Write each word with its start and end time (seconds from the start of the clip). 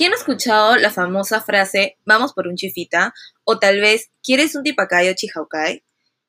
¿Quién 0.00 0.14
ha 0.14 0.16
escuchado 0.16 0.76
la 0.76 0.88
famosa 0.88 1.42
frase 1.42 1.98
vamos 2.06 2.32
por 2.32 2.48
un 2.48 2.56
chifita? 2.56 3.12
O 3.44 3.58
tal 3.58 3.82
vez, 3.82 4.10
¿quieres 4.22 4.54
un 4.54 4.62
tipacayo 4.62 5.12
chihaukai? 5.12 5.84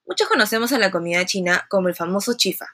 Muchos 0.06 0.28
conocemos 0.28 0.74
a 0.74 0.78
la 0.78 0.92
comida 0.92 1.26
china 1.26 1.68
como 1.70 1.88
el 1.88 1.96
famoso 1.96 2.34
chifa, 2.36 2.66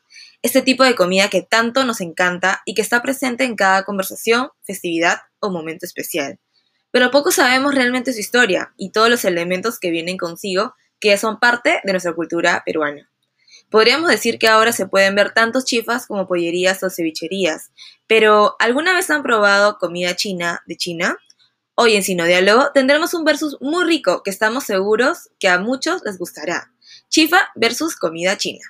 este 0.41 0.63
tipo 0.63 0.83
de 0.83 0.95
comida 0.95 1.29
que 1.29 1.43
tanto 1.43 1.85
nos 1.85 2.01
encanta 2.01 2.63
y 2.65 2.73
que 2.73 2.81
está 2.81 3.03
presente 3.03 3.43
en 3.43 3.55
cada 3.55 3.83
conversación, 3.83 4.49
festividad 4.63 5.19
o 5.39 5.51
momento 5.51 5.85
especial. 5.85 6.39
Pero 6.89 7.11
poco 7.11 7.29
sabemos 7.29 7.75
realmente 7.75 8.11
su 8.11 8.19
historia 8.19 8.73
y 8.75 8.91
todos 8.91 9.11
los 9.11 9.23
elementos 9.23 9.77
que 9.77 9.91
vienen 9.91 10.17
consigo 10.17 10.73
que 10.99 11.15
son 11.19 11.39
parte 11.39 11.79
de 11.83 11.91
nuestra 11.93 12.15
cultura 12.15 12.63
peruana. 12.65 13.07
Podríamos 13.69 14.09
decir 14.09 14.39
que 14.39 14.47
ahora 14.47 14.71
se 14.71 14.87
pueden 14.87 15.15
ver 15.15 15.33
tantos 15.33 15.65
chifas 15.65 16.07
como 16.07 16.25
pollerías 16.25 16.81
o 16.83 16.89
cevicherías, 16.89 17.71
pero 18.07 18.55
¿alguna 18.59 18.93
vez 18.93 19.09
han 19.09 19.23
probado 19.23 19.77
comida 19.77 20.15
china 20.15 20.63
de 20.67 20.77
China? 20.77 21.17
Hoy 21.75 21.95
en 21.95 22.03
Sino 22.03 22.25
Diálogo 22.25 22.71
tendremos 22.73 23.13
un 23.13 23.25
versus 23.25 23.57
muy 23.59 23.83
rico 23.83 24.23
que 24.23 24.29
estamos 24.29 24.63
seguros 24.63 25.29
que 25.37 25.49
a 25.49 25.59
muchos 25.59 26.01
les 26.03 26.17
gustará. 26.17 26.71
Chifa 27.09 27.49
versus 27.55 27.95
comida 27.97 28.37
china. 28.37 28.65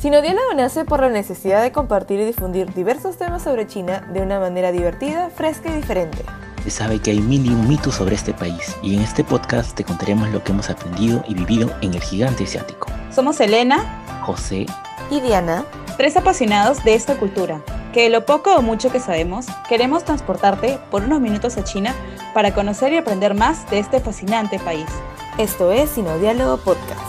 Sinodiálogo 0.00 0.54
nace 0.54 0.84
por 0.84 1.00
la 1.00 1.08
necesidad 1.08 1.60
de 1.60 1.72
compartir 1.72 2.20
y 2.20 2.24
difundir 2.24 2.72
diversos 2.72 3.18
temas 3.18 3.42
sobre 3.42 3.66
China 3.66 4.08
de 4.12 4.20
una 4.20 4.38
manera 4.38 4.70
divertida, 4.70 5.28
fresca 5.30 5.70
y 5.70 5.74
diferente. 5.74 6.24
Se 6.68 6.74
sabe 6.74 6.98
que 6.98 7.12
hay 7.12 7.20
mil 7.20 7.46
y 7.46 7.48
un 7.48 7.66
mitos 7.66 7.94
sobre 7.94 8.14
este 8.14 8.34
país 8.34 8.76
y 8.82 8.94
en 8.94 9.00
este 9.00 9.24
podcast 9.24 9.74
te 9.74 9.84
contaremos 9.84 10.28
lo 10.28 10.44
que 10.44 10.52
hemos 10.52 10.68
aprendido 10.68 11.24
y 11.26 11.32
vivido 11.32 11.70
en 11.80 11.94
el 11.94 12.02
gigante 12.02 12.44
asiático. 12.44 12.88
Somos 13.10 13.40
Elena, 13.40 14.04
José 14.20 14.66
y 15.10 15.20
Diana, 15.22 15.64
tres 15.96 16.18
apasionados 16.18 16.84
de 16.84 16.94
esta 16.94 17.16
cultura, 17.16 17.62
que 17.94 18.02
de 18.02 18.10
lo 18.10 18.26
poco 18.26 18.54
o 18.54 18.60
mucho 18.60 18.92
que 18.92 19.00
sabemos, 19.00 19.46
queremos 19.66 20.04
transportarte 20.04 20.78
por 20.90 21.04
unos 21.04 21.22
minutos 21.22 21.56
a 21.56 21.64
China 21.64 21.94
para 22.34 22.52
conocer 22.52 22.92
y 22.92 22.98
aprender 22.98 23.32
más 23.32 23.70
de 23.70 23.78
este 23.78 23.98
fascinante 24.00 24.58
país. 24.58 24.90
Esto 25.38 25.72
es 25.72 25.88
Sinodiálogo 25.88 26.58
Podcast. 26.58 27.07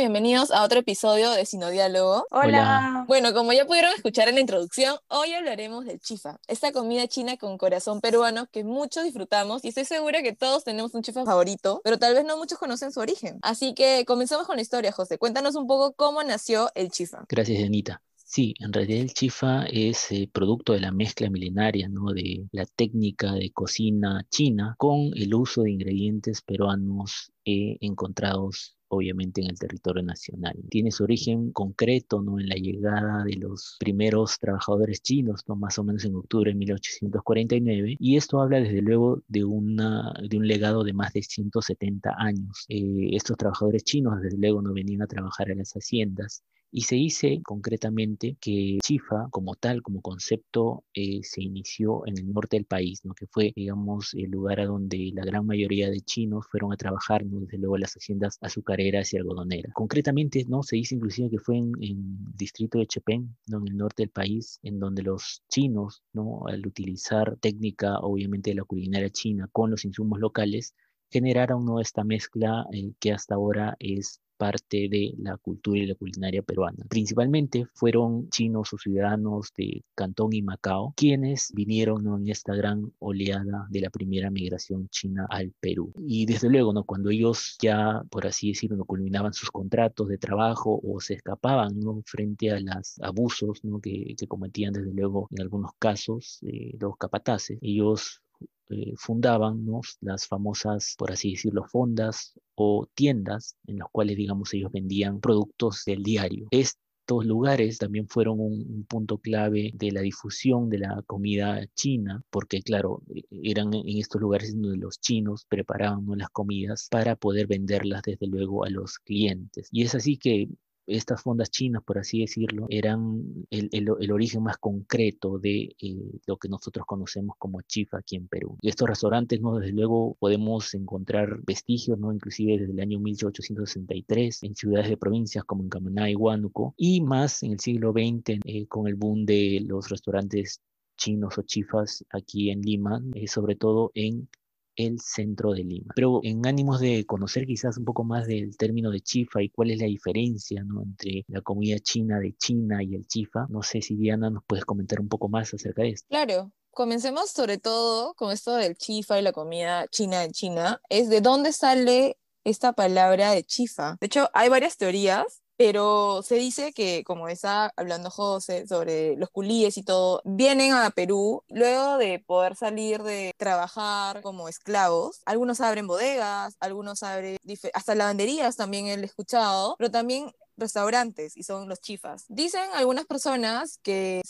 Y 0.00 0.04
bienvenidos 0.04 0.50
a 0.50 0.64
otro 0.64 0.78
episodio 0.78 1.30
de 1.32 1.44
Sinodiálogo. 1.44 2.24
Hola. 2.30 2.46
Hola. 2.46 3.04
Bueno, 3.06 3.34
como 3.34 3.52
ya 3.52 3.66
pudieron 3.66 3.92
escuchar 3.92 4.28
en 4.28 4.36
la 4.36 4.40
introducción, 4.40 4.96
hoy 5.08 5.34
hablaremos 5.34 5.84
del 5.84 6.00
chifa, 6.00 6.40
esta 6.48 6.72
comida 6.72 7.06
china 7.06 7.36
con 7.36 7.58
corazón 7.58 8.00
peruano 8.00 8.46
que 8.50 8.64
muchos 8.64 9.04
disfrutamos 9.04 9.62
y 9.62 9.68
estoy 9.68 9.84
segura 9.84 10.22
que 10.22 10.32
todos 10.32 10.64
tenemos 10.64 10.94
un 10.94 11.02
chifa 11.02 11.26
favorito, 11.26 11.82
pero 11.84 11.98
tal 11.98 12.14
vez 12.14 12.24
no 12.24 12.38
muchos 12.38 12.58
conocen 12.58 12.92
su 12.92 13.00
origen. 13.00 13.40
Así 13.42 13.74
que 13.74 14.06
comencemos 14.06 14.46
con 14.46 14.56
la 14.56 14.62
historia, 14.62 14.90
José. 14.90 15.18
Cuéntanos 15.18 15.54
un 15.54 15.66
poco 15.66 15.92
cómo 15.92 16.22
nació 16.22 16.70
el 16.74 16.90
chifa. 16.90 17.26
Gracias, 17.28 17.62
Anita. 17.62 18.00
Sí, 18.14 18.54
en 18.58 18.72
realidad 18.72 19.02
el 19.02 19.12
chifa 19.12 19.66
es 19.66 20.10
eh, 20.12 20.30
producto 20.32 20.72
de 20.72 20.80
la 20.80 20.92
mezcla 20.92 21.28
milenaria, 21.28 21.90
¿no? 21.90 22.12
De 22.12 22.46
la 22.52 22.64
técnica 22.64 23.32
de 23.34 23.50
cocina 23.50 24.24
china 24.30 24.76
con 24.78 25.10
el 25.14 25.34
uso 25.34 25.64
de 25.64 25.72
ingredientes 25.72 26.40
peruanos 26.40 27.32
eh, 27.44 27.76
encontrados 27.80 28.76
obviamente 28.90 29.40
en 29.40 29.48
el 29.50 29.58
territorio 29.58 30.02
nacional. 30.02 30.56
Tiene 30.68 30.90
su 30.90 31.04
origen 31.04 31.52
concreto 31.52 32.20
¿no? 32.20 32.38
en 32.38 32.48
la 32.48 32.56
llegada 32.56 33.24
de 33.24 33.36
los 33.36 33.76
primeros 33.78 34.38
trabajadores 34.38 35.00
chinos, 35.00 35.44
¿no? 35.48 35.56
más 35.56 35.78
o 35.78 35.84
menos 35.84 36.04
en 36.04 36.16
octubre 36.16 36.50
de 36.50 36.56
1849, 36.56 37.96
y 37.98 38.16
esto 38.16 38.40
habla 38.40 38.60
desde 38.60 38.82
luego 38.82 39.22
de, 39.28 39.44
una, 39.44 40.12
de 40.28 40.36
un 40.36 40.46
legado 40.46 40.84
de 40.84 40.92
más 40.92 41.12
de 41.12 41.22
170 41.22 42.14
años. 42.18 42.66
Eh, 42.68 43.10
estos 43.12 43.36
trabajadores 43.36 43.84
chinos 43.84 44.20
desde 44.20 44.36
luego 44.36 44.60
no 44.60 44.72
venían 44.72 45.02
a 45.02 45.06
trabajar 45.06 45.50
en 45.50 45.58
las 45.58 45.72
haciendas, 45.72 46.42
y 46.72 46.82
se 46.82 46.94
dice 46.94 47.40
concretamente 47.44 48.36
que 48.40 48.78
Chifa, 48.82 49.28
como 49.30 49.54
tal, 49.56 49.82
como 49.82 50.00
concepto, 50.02 50.84
eh, 50.94 51.20
se 51.22 51.42
inició 51.42 52.06
en 52.06 52.18
el 52.18 52.32
norte 52.32 52.56
del 52.56 52.64
país, 52.64 53.00
¿no? 53.04 53.14
que 53.14 53.26
fue, 53.26 53.52
digamos, 53.56 54.14
el 54.14 54.30
lugar 54.30 54.60
a 54.60 54.66
donde 54.66 55.10
la 55.12 55.24
gran 55.24 55.46
mayoría 55.46 55.90
de 55.90 56.00
chinos 56.00 56.46
fueron 56.50 56.72
a 56.72 56.76
trabajar, 56.76 57.26
¿no? 57.26 57.40
desde 57.40 57.58
luego 57.58 57.76
las 57.76 57.94
haciendas 57.94 58.38
azucareras 58.40 59.12
y 59.12 59.16
algodoneras. 59.16 59.72
Concretamente, 59.74 60.44
¿no? 60.48 60.62
se 60.62 60.76
dice 60.76 60.94
inclusive 60.94 61.30
que 61.30 61.38
fue 61.38 61.58
en, 61.58 61.72
el 61.80 61.96
distrito 62.36 62.78
de 62.78 62.86
Chepén, 62.86 63.36
¿no? 63.48 63.58
en 63.58 63.68
el 63.68 63.76
norte 63.76 64.04
del 64.04 64.10
país, 64.10 64.60
en 64.62 64.78
donde 64.78 65.02
los 65.02 65.42
chinos, 65.48 66.02
¿no? 66.12 66.46
al 66.46 66.64
utilizar 66.66 67.36
técnica, 67.40 67.98
obviamente, 67.98 68.50
de 68.50 68.56
la 68.56 68.64
culinaria 68.64 69.10
china 69.10 69.48
con 69.52 69.70
los 69.70 69.84
insumos 69.84 70.20
locales, 70.20 70.74
generaron 71.10 71.64
¿no? 71.64 71.80
esta 71.80 72.04
mezcla 72.04 72.66
eh, 72.72 72.92
que 73.00 73.12
hasta 73.12 73.34
ahora 73.34 73.76
es 73.80 74.20
parte 74.40 74.88
de 74.88 75.12
la 75.18 75.36
cultura 75.36 75.80
y 75.80 75.86
la 75.86 75.94
culinaria 75.94 76.40
peruana. 76.40 76.86
Principalmente 76.88 77.66
fueron 77.74 78.30
chinos 78.30 78.72
o 78.72 78.78
ciudadanos 78.78 79.52
de 79.54 79.84
Cantón 79.94 80.32
y 80.32 80.40
Macao 80.40 80.94
quienes 80.96 81.52
vinieron 81.52 82.06
en 82.06 82.30
esta 82.30 82.54
gran 82.54 82.90
oleada 83.00 83.66
de 83.68 83.82
la 83.82 83.90
primera 83.90 84.30
migración 84.30 84.88
china 84.88 85.26
al 85.28 85.52
Perú. 85.60 85.92
Y 85.98 86.24
desde 86.24 86.48
luego, 86.48 86.72
¿no? 86.72 86.84
cuando 86.84 87.10
ellos 87.10 87.58
ya, 87.60 88.02
por 88.10 88.26
así 88.26 88.48
decirlo, 88.48 88.86
culminaban 88.86 89.34
sus 89.34 89.50
contratos 89.50 90.08
de 90.08 90.16
trabajo 90.16 90.80
o 90.82 91.00
se 91.00 91.14
escapaban 91.14 91.78
¿no? 91.78 92.00
frente 92.06 92.50
a 92.50 92.60
los 92.60 92.98
abusos 93.02 93.62
¿no? 93.62 93.78
que, 93.78 94.16
cometían 94.26 94.72
desde 94.72 94.94
luego 94.94 95.28
en 95.32 95.42
algunos 95.42 95.72
casos 95.78 96.38
eh, 96.46 96.76
los 96.80 96.96
capataces, 96.96 97.58
ellos 97.60 98.22
eh, 98.70 98.94
fundaban 98.96 99.66
las 100.00 100.26
famosas, 100.26 100.94
por 100.96 101.10
así 101.10 101.32
decirlo, 101.32 101.64
fondas 101.64 102.38
o 102.54 102.86
tiendas 102.94 103.56
en 103.66 103.78
las 103.78 103.88
cuales, 103.90 104.16
digamos, 104.16 104.54
ellos 104.54 104.70
vendían 104.70 105.20
productos 105.20 105.82
del 105.84 106.02
diario. 106.04 106.46
Estos 106.52 107.26
lugares 107.26 107.78
también 107.78 108.06
fueron 108.08 108.38
un, 108.38 108.84
punto 108.88 109.18
clave 109.18 109.72
de 109.74 109.90
la 109.90 110.00
difusión 110.00 110.70
de 110.70 110.78
la 110.78 111.02
comida 111.06 111.66
china, 111.74 112.22
porque 112.30 112.62
claro, 112.62 113.02
e, 113.12 113.24
eran 113.42 113.74
en 113.74 113.98
estos 113.98 114.20
lugares 114.20 114.52
donde 114.52 114.78
los 114.78 115.00
chinos 115.00 115.46
preparaban 115.48 116.06
las 116.16 116.30
comidas 116.30 116.86
para 116.90 117.16
poder 117.16 117.48
venderlas 117.48 118.02
desde 118.02 118.28
luego 118.28 118.64
a 118.64 118.70
los 118.70 118.98
clientes. 119.00 119.68
Y 119.72 119.82
es 119.82 119.94
así 119.96 120.16
que 120.16 120.48
estas 120.90 121.22
fondas 121.22 121.50
chinas, 121.50 121.82
por 121.84 121.98
así 121.98 122.20
decirlo, 122.20 122.66
eran 122.68 123.46
el, 123.50 124.12
origen 124.12 124.42
más 124.42 124.58
concreto 124.58 125.38
de 125.38 125.74
eh, 125.80 126.20
lo 126.26 126.36
que 126.36 126.48
nosotros 126.48 126.84
conocemos 126.86 127.36
como 127.38 127.62
chifa 127.62 127.98
aquí 127.98 128.16
en 128.16 128.28
Perú. 128.28 128.58
Y 128.60 128.68
estos 128.68 128.88
restaurantes, 128.88 129.40
¿no? 129.40 129.58
Desde 129.58 129.72
luego 129.72 130.16
podemos 130.18 130.74
encontrar 130.74 131.40
vestigios, 131.46 131.98
¿no? 131.98 132.12
Inclusive 132.12 132.58
desde 132.58 132.72
el 132.72 132.80
año 132.80 132.98
1863 132.98 134.42
en 134.42 134.54
ciudades 134.54 134.88
de 134.88 134.96
provincias 134.96 135.44
como 135.44 135.62
en 135.62 135.68
Camaná 135.68 136.10
y 136.10 136.14
Huánuco, 136.14 136.74
y 136.76 137.00
más 137.00 137.42
en 137.42 137.52
el 137.52 137.60
siglo 137.60 137.92
XX 137.92 138.40
eh, 138.44 138.66
con 138.66 138.86
el 138.86 138.96
boom 138.96 139.24
de 139.24 139.64
los 139.66 139.88
restaurantes 139.88 140.60
chinos 140.96 141.38
o 141.38 141.42
chifas 141.42 142.04
aquí 142.10 142.50
en 142.50 142.60
Lima, 142.60 143.02
eh, 143.14 143.26
sobre 143.26 143.56
todo 143.56 143.90
en 143.94 144.28
el 144.76 145.00
centro 145.00 145.52
de 145.52 145.64
Lima. 145.64 145.92
Pero 145.94 146.20
en 146.22 146.46
ánimos 146.46 146.80
de 146.80 147.04
conocer 147.06 147.46
quizás 147.46 147.76
un 147.78 147.84
poco 147.84 148.04
más 148.04 148.26
del 148.26 148.56
término 148.56 148.90
de 148.90 149.00
chifa 149.00 149.42
y 149.42 149.50
cuál 149.50 149.70
es 149.70 149.78
la 149.78 149.86
diferencia 149.86 150.62
¿no? 150.64 150.82
entre 150.82 151.24
la 151.28 151.40
comida 151.40 151.78
china 151.78 152.18
de 152.18 152.34
China 152.36 152.82
y 152.82 152.94
el 152.94 153.06
chifa, 153.06 153.46
no 153.48 153.62
sé 153.62 153.82
si 153.82 153.96
Diana 153.96 154.30
nos 154.30 154.44
puedes 154.46 154.64
comentar 154.64 155.00
un 155.00 155.08
poco 155.08 155.28
más 155.28 155.52
acerca 155.52 155.82
de 155.82 155.90
esto. 155.90 156.06
Claro, 156.08 156.52
comencemos 156.70 157.30
sobre 157.30 157.58
todo 157.58 158.14
con 158.14 158.32
esto 158.32 158.54
del 158.56 158.76
chifa 158.76 159.18
y 159.18 159.22
la 159.22 159.32
comida 159.32 159.86
china 159.88 160.20
de 160.20 160.30
China, 160.30 160.80
es 160.88 161.08
de 161.08 161.20
dónde 161.20 161.52
sale 161.52 162.16
esta 162.44 162.72
palabra 162.72 163.32
de 163.32 163.44
chifa. 163.44 163.96
De 164.00 164.06
hecho, 164.06 164.30
hay 164.32 164.48
varias 164.48 164.76
teorías 164.76 165.39
pero 165.60 166.22
se 166.22 166.36
dice 166.36 166.72
que, 166.72 167.04
como 167.04 167.28
está 167.28 167.70
hablando 167.76 168.10
José 168.10 168.66
sobre 168.66 169.14
los 169.16 169.28
culíes 169.28 169.76
y 169.76 169.82
todo, 169.82 170.22
vienen 170.24 170.72
a 170.72 170.88
Perú 170.88 171.44
luego 171.50 171.98
de 171.98 172.18
poder 172.18 172.56
salir 172.56 173.02
de 173.02 173.34
trabajar 173.36 174.22
como 174.22 174.48
esclavos. 174.48 175.20
Algunos 175.26 175.60
abren 175.60 175.86
bodegas, 175.86 176.56
algunos 176.60 177.02
abren 177.02 177.36
hasta 177.74 177.94
lavanderías 177.94 178.56
también 178.56 178.86
he 178.86 178.94
escuchado, 179.04 179.74
pero 179.76 179.90
también 179.90 180.32
restaurantes 180.56 181.36
y 181.36 181.42
son 181.42 181.68
los 181.68 181.82
chifas. 181.82 182.24
Dicen 182.28 182.70
algunas 182.72 183.04
personas 183.04 183.80
que 183.82 184.22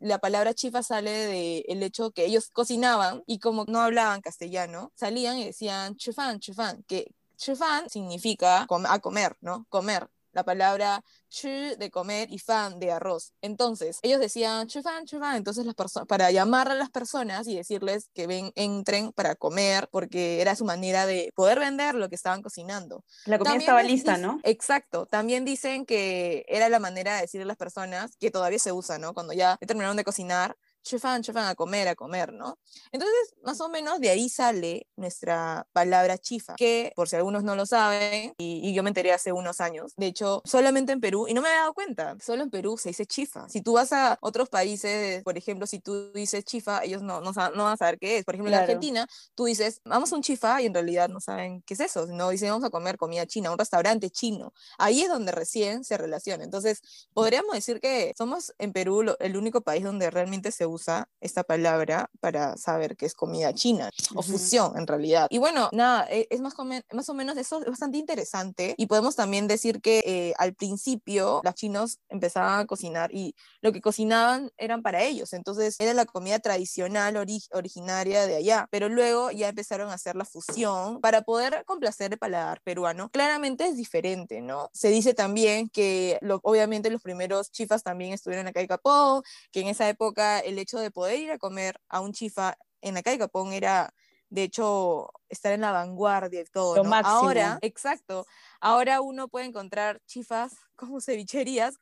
la 0.00 0.18
palabra 0.18 0.54
chifa 0.54 0.82
sale 0.82 1.62
del 1.68 1.84
hecho 1.84 2.10
que 2.10 2.24
ellos 2.24 2.50
cocinaban 2.50 3.22
y 3.28 3.38
como 3.38 3.64
no 3.68 3.80
hablaban 3.80 4.22
castellano, 4.22 4.90
salían 4.96 5.38
y 5.38 5.44
decían 5.44 5.94
chufan, 5.94 6.40
chufan, 6.40 6.82
que 6.88 7.14
chufan 7.36 7.88
significa 7.88 8.66
a 8.68 8.98
comer, 8.98 9.36
¿no? 9.40 9.66
Comer 9.68 10.08
la 10.34 10.44
palabra 10.44 11.02
chu 11.28 11.48
de 11.78 11.90
comer 11.90 12.28
y 12.30 12.38
fan 12.38 12.78
de 12.78 12.92
arroz. 12.92 13.32
Entonces, 13.40 13.98
ellos 14.02 14.20
decían 14.20 14.66
chu 14.66 14.82
fan, 14.82 15.04
chu 15.06 15.18
fan, 15.18 15.36
entonces 15.36 15.64
las 15.66 15.74
personas 15.74 16.06
para 16.06 16.30
llamar 16.30 16.70
a 16.70 16.74
las 16.74 16.90
personas 16.90 17.46
y 17.46 17.56
decirles 17.56 18.10
que 18.14 18.26
ven, 18.26 18.52
entren 18.54 19.12
para 19.12 19.34
comer, 19.34 19.88
porque 19.90 20.40
era 20.40 20.54
su 20.56 20.64
manera 20.64 21.06
de 21.06 21.32
poder 21.34 21.58
vender 21.58 21.94
lo 21.94 22.08
que 22.08 22.14
estaban 22.14 22.42
cocinando. 22.42 23.04
La 23.24 23.38
comida 23.38 23.56
estaba 23.56 23.82
lista, 23.82 24.16
¿no? 24.16 24.40
Exacto. 24.42 25.06
También 25.06 25.44
dicen 25.44 25.86
que 25.86 26.44
era 26.48 26.68
la 26.68 26.78
manera 26.78 27.14
de 27.14 27.22
decirle 27.22 27.44
a 27.44 27.48
las 27.48 27.56
personas 27.56 28.16
que 28.18 28.30
todavía 28.30 28.58
se 28.58 28.72
usa, 28.72 28.98
¿no? 28.98 29.14
Cuando 29.14 29.32
ya 29.32 29.56
terminaron 29.58 29.96
de 29.96 30.04
cocinar, 30.04 30.56
chifan, 30.84 31.22
chifan, 31.22 31.46
a 31.46 31.54
comer, 31.54 31.88
a 31.88 31.96
comer, 31.96 32.32
¿no? 32.32 32.58
Entonces, 32.92 33.34
más 33.42 33.60
o 33.60 33.68
menos 33.68 34.00
de 34.00 34.10
ahí 34.10 34.28
sale 34.28 34.86
nuestra 34.96 35.66
palabra 35.72 36.18
chifa, 36.18 36.54
que 36.54 36.92
por 36.94 37.08
si 37.08 37.16
algunos 37.16 37.42
no 37.42 37.56
lo 37.56 37.66
saben, 37.66 38.34
y, 38.38 38.72
yo 38.74 38.82
me 38.82 38.90
enteré 38.90 39.12
hace 39.12 39.32
unos 39.32 39.60
años, 39.60 39.94
de 39.96 40.06
hecho, 40.06 40.42
solamente 40.44 40.92
en 40.92 41.00
Perú, 41.00 41.26
y 41.28 41.34
no 41.34 41.42
me 41.42 41.48
había 41.48 41.60
dado 41.60 41.74
cuenta, 41.74 42.16
solo 42.20 42.42
en 42.42 42.50
Perú 42.50 42.76
se 42.76 42.90
dice 42.90 43.06
chifa. 43.06 43.48
Si 43.48 43.62
tú 43.62 43.74
vas 43.74 43.92
a 43.92 44.18
otros 44.20 44.48
países, 44.48 45.22
por 45.22 45.38
ejemplo, 45.38 45.66
si 45.66 45.80
tú 45.80 46.12
dices 46.12 46.44
chifa, 46.44 46.84
ellos 46.84 47.02
no, 47.02 47.20
no, 47.20 47.32
no 47.32 47.64
van 47.64 47.72
a 47.72 47.76
saber 47.76 47.98
qué 47.98 48.18
es. 48.18 48.24
Por 48.24 48.34
ejemplo, 48.34 48.52
en 48.52 48.60
Argentina, 48.60 49.06
tú 49.34 49.46
dices, 49.46 49.80
vamos 49.84 50.12
a 50.12 50.16
un 50.16 50.22
chifa, 50.22 50.60
y 50.60 50.66
en 50.66 50.74
realidad 50.74 51.08
no 51.08 51.20
saben 51.20 51.62
qué 51.62 51.74
es 51.74 51.80
eso, 51.80 52.06
no 52.06 52.28
dicen, 52.30 52.50
vamos 52.50 52.64
a 52.64 52.70
comer 52.70 52.98
comida 52.98 53.26
china, 53.26 53.50
un 53.50 53.58
restaurante 53.58 54.10
chino. 54.10 54.52
Ahí 54.78 55.02
es 55.02 55.08
donde 55.08 55.32
recién 55.32 55.84
se 55.84 55.96
relaciona. 55.96 56.44
Entonces, 56.44 56.82
podríamos 57.14 57.54
decir 57.54 57.80
que 57.80 58.12
somos 58.18 58.52
en 58.58 58.72
Perú 58.72 59.16
el 59.18 59.36
único 59.36 59.62
país 59.62 59.84
donde 59.84 60.10
realmente 60.10 60.52
se 60.52 60.66
usa 60.74 61.08
esta 61.20 61.42
palabra 61.42 62.10
para 62.20 62.56
saber 62.56 62.96
que 62.96 63.06
es 63.06 63.14
comida 63.14 63.52
china 63.54 63.90
o 64.14 64.22
fusión 64.22 64.76
en 64.76 64.86
realidad. 64.86 65.26
Y 65.30 65.38
bueno, 65.38 65.68
nada, 65.72 66.06
e, 66.10 66.26
es 66.30 66.40
más, 66.40 66.54
más 66.92 67.08
o 67.08 67.14
menos 67.14 67.36
eso, 67.36 67.60
es 67.62 67.68
bastante 67.68 67.98
interesante 67.98 68.74
y 68.76 68.86
podemos 68.86 69.16
también 69.16 69.46
decir 69.46 69.80
que 69.80 70.02
eh, 70.04 70.34
al 70.38 70.54
principio 70.54 71.40
los 71.42 71.54
chinos 71.54 71.98
empezaban 72.08 72.60
a 72.60 72.66
cocinar 72.66 73.14
y 73.14 73.34
lo 73.60 73.72
que 73.72 73.80
cocinaban 73.80 74.50
eran 74.56 74.82
para 74.82 75.02
ellos, 75.02 75.32
entonces 75.32 75.76
era 75.78 75.94
la 75.94 76.04
comida 76.04 76.38
tradicional 76.38 77.16
originaria 77.16 78.26
de 78.26 78.36
allá, 78.36 78.68
pero 78.70 78.88
luego 78.88 79.30
ya 79.30 79.48
empezaron 79.48 79.90
a 79.90 79.94
hacer 79.94 80.16
la 80.16 80.24
fusión 80.24 81.00
para 81.00 81.22
poder 81.22 81.64
complacer 81.66 82.12
el 82.12 82.18
paladar 82.18 82.60
peruano. 82.62 83.08
Claramente 83.10 83.66
es 83.66 83.76
diferente, 83.76 84.40
¿no? 84.40 84.70
Se 84.72 84.88
dice 84.88 85.14
también 85.14 85.68
que 85.68 86.18
lo, 86.20 86.40
obviamente 86.42 86.90
los 86.90 87.02
primeros 87.02 87.50
chifas 87.50 87.82
también 87.82 88.12
estuvieron 88.12 88.46
acá 88.46 88.60
en 88.60 88.66
Capón, 88.66 89.22
que 89.52 89.60
en 89.60 89.68
esa 89.68 89.88
época 89.88 90.40
el 90.40 90.58
hecho 90.64 90.78
de 90.78 90.90
poder 90.90 91.18
ir 91.18 91.30
a 91.30 91.38
comer 91.38 91.80
a 91.88 92.00
un 92.00 92.12
chifa 92.12 92.58
en 92.80 92.94
la 92.94 93.02
calle 93.02 93.18
Capón 93.18 93.52
era 93.52 93.94
de 94.34 94.42
hecho, 94.42 95.12
estar 95.28 95.52
en 95.52 95.60
la 95.60 95.70
vanguardia 95.70 96.40
y 96.40 96.44
todo. 96.44 96.82
¿no? 96.82 96.94
Ahora, 97.04 97.58
exacto, 97.62 98.26
ahora 98.60 99.00
uno 99.00 99.28
puede 99.28 99.46
encontrar 99.46 100.00
chifas 100.06 100.56
como 100.76 101.00
cevicherías, 101.00 101.78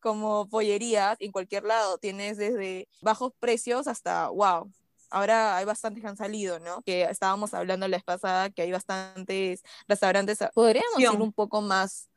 como 0.00 0.48
pollerías 0.48 1.16
en 1.20 1.32
cualquier 1.32 1.64
lado. 1.64 1.98
Tienes 1.98 2.36
desde 2.36 2.88
bajos 3.00 3.32
precios 3.40 3.88
hasta, 3.88 4.28
wow, 4.28 4.72
ahora 5.10 5.56
hay 5.56 5.64
bastantes 5.64 6.00
que 6.00 6.08
han 6.08 6.16
salido, 6.16 6.60
¿no? 6.60 6.82
Que 6.82 7.02
estábamos 7.02 7.52
hablando 7.52 7.88
la 7.88 7.96
vez 7.96 8.04
pasada 8.04 8.50
que 8.50 8.62
hay 8.62 8.70
bastantes 8.70 9.62
restaurantes, 9.88 10.38
podríamos 10.54 11.00
ir 11.00 11.10
un 11.10 11.32
poco 11.32 11.62
más 11.62 12.08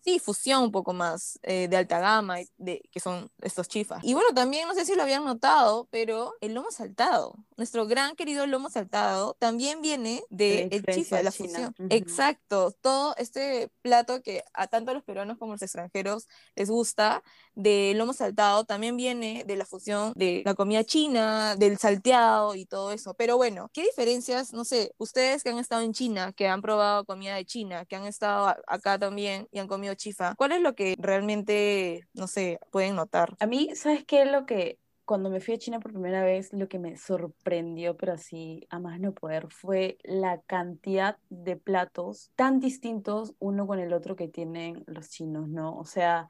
sí, 0.00 0.18
fusión 0.18 0.64
un 0.64 0.72
poco 0.72 0.92
más 0.92 1.38
eh, 1.42 1.68
de 1.68 1.76
alta 1.76 1.98
gama, 1.98 2.38
de, 2.56 2.82
que 2.90 3.00
son 3.00 3.30
estos 3.42 3.68
chifas. 3.68 4.02
Y 4.04 4.14
bueno, 4.14 4.30
también 4.34 4.68
no 4.68 4.74
sé 4.74 4.84
si 4.84 4.94
lo 4.94 5.02
habían 5.02 5.24
notado, 5.24 5.88
pero 5.90 6.34
el 6.40 6.54
lomo 6.54 6.70
saltado, 6.70 7.34
nuestro 7.56 7.86
gran 7.86 8.16
querido 8.16 8.46
lomo 8.46 8.70
saltado, 8.70 9.34
también 9.38 9.82
viene 9.82 10.22
de 10.30 10.68
el 10.70 10.84
chifa, 10.86 11.16
de 11.16 11.22
la 11.22 11.32
fusión. 11.32 11.74
Exacto, 11.90 12.72
todo 12.80 13.14
este 13.16 13.70
plato 13.82 14.22
que 14.22 14.44
a 14.54 14.66
tanto 14.66 14.94
los 14.94 15.04
peruanos 15.04 15.38
como 15.38 15.52
los 15.52 15.62
extranjeros 15.62 16.26
les 16.54 16.70
gusta, 16.70 17.22
del 17.58 17.98
lomo 17.98 18.12
saltado, 18.12 18.64
también 18.64 18.96
viene 18.96 19.42
de 19.44 19.56
la 19.56 19.66
fusión 19.66 20.12
de 20.14 20.42
la 20.44 20.54
comida 20.54 20.84
china, 20.84 21.56
del 21.56 21.76
salteado 21.76 22.54
y 22.54 22.66
todo 22.66 22.92
eso. 22.92 23.14
Pero 23.14 23.36
bueno, 23.36 23.68
¿qué 23.72 23.82
diferencias, 23.82 24.52
no 24.52 24.64
sé, 24.64 24.92
ustedes 24.96 25.42
que 25.42 25.50
han 25.50 25.58
estado 25.58 25.82
en 25.82 25.92
China, 25.92 26.32
que 26.32 26.46
han 26.46 26.62
probado 26.62 27.04
comida 27.04 27.34
de 27.34 27.44
China, 27.44 27.84
que 27.84 27.96
han 27.96 28.06
estado 28.06 28.54
acá 28.68 28.96
también 29.00 29.48
y 29.50 29.58
han 29.58 29.66
comido 29.66 29.87
chifa, 29.94 30.34
¿cuál 30.36 30.52
es 30.52 30.60
lo 30.60 30.74
que 30.74 30.94
realmente, 30.98 32.08
no 32.14 32.26
sé, 32.26 32.58
pueden 32.70 32.96
notar? 32.96 33.34
A 33.40 33.46
mí, 33.46 33.70
¿sabes 33.74 34.04
qué 34.04 34.22
es 34.22 34.30
lo 34.30 34.46
que 34.46 34.78
cuando 35.08 35.30
me 35.30 35.40
fui 35.40 35.54
a 35.54 35.58
China 35.58 35.80
por 35.80 35.92
primera 35.92 36.22
vez, 36.22 36.52
lo 36.52 36.68
que 36.68 36.78
me 36.78 36.98
sorprendió, 36.98 37.96
pero 37.96 38.12
así 38.12 38.66
a 38.68 38.78
más 38.78 39.00
no 39.00 39.14
poder, 39.14 39.48
fue 39.48 39.96
la 40.04 40.42
cantidad 40.42 41.16
de 41.30 41.56
platos 41.56 42.30
tan 42.36 42.60
distintos 42.60 43.34
uno 43.38 43.66
con 43.66 43.78
el 43.78 43.94
otro 43.94 44.16
que 44.16 44.28
tienen 44.28 44.84
los 44.86 45.08
chinos, 45.08 45.48
¿no? 45.48 45.74
O 45.78 45.86
sea, 45.86 46.28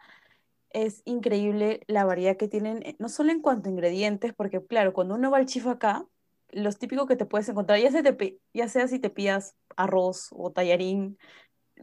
es 0.71 1.03
increíble 1.07 1.81
la 1.89 2.05
variedad 2.05 2.37
que 2.37 2.47
tienen, 2.47 2.83
eh, 2.85 2.95
no 3.01 3.09
solo 3.09 3.33
en 3.33 3.41
cuanto 3.41 3.69
a 3.69 3.73
ingredientes, 3.73 4.33
porque 4.33 4.65
claro, 4.65 4.93
cuando 4.93 5.17
uno 5.17 5.33
va 5.33 5.39
al 5.39 5.47
chifa 5.47 5.73
acá, 5.73 6.07
los 6.51 6.79
típicos 6.79 7.09
que 7.09 7.17
te 7.17 7.27
puedes 7.27 7.49
encontrar, 7.49 7.81
ya 7.81 7.91
sea, 7.91 8.03
ya 8.55 8.69
sea 8.69 8.87
si 8.87 9.01
te 9.01 9.11
pillas 9.11 9.57
arroz 9.77 10.29
o 10.31 10.53
tallarín, 10.53 11.19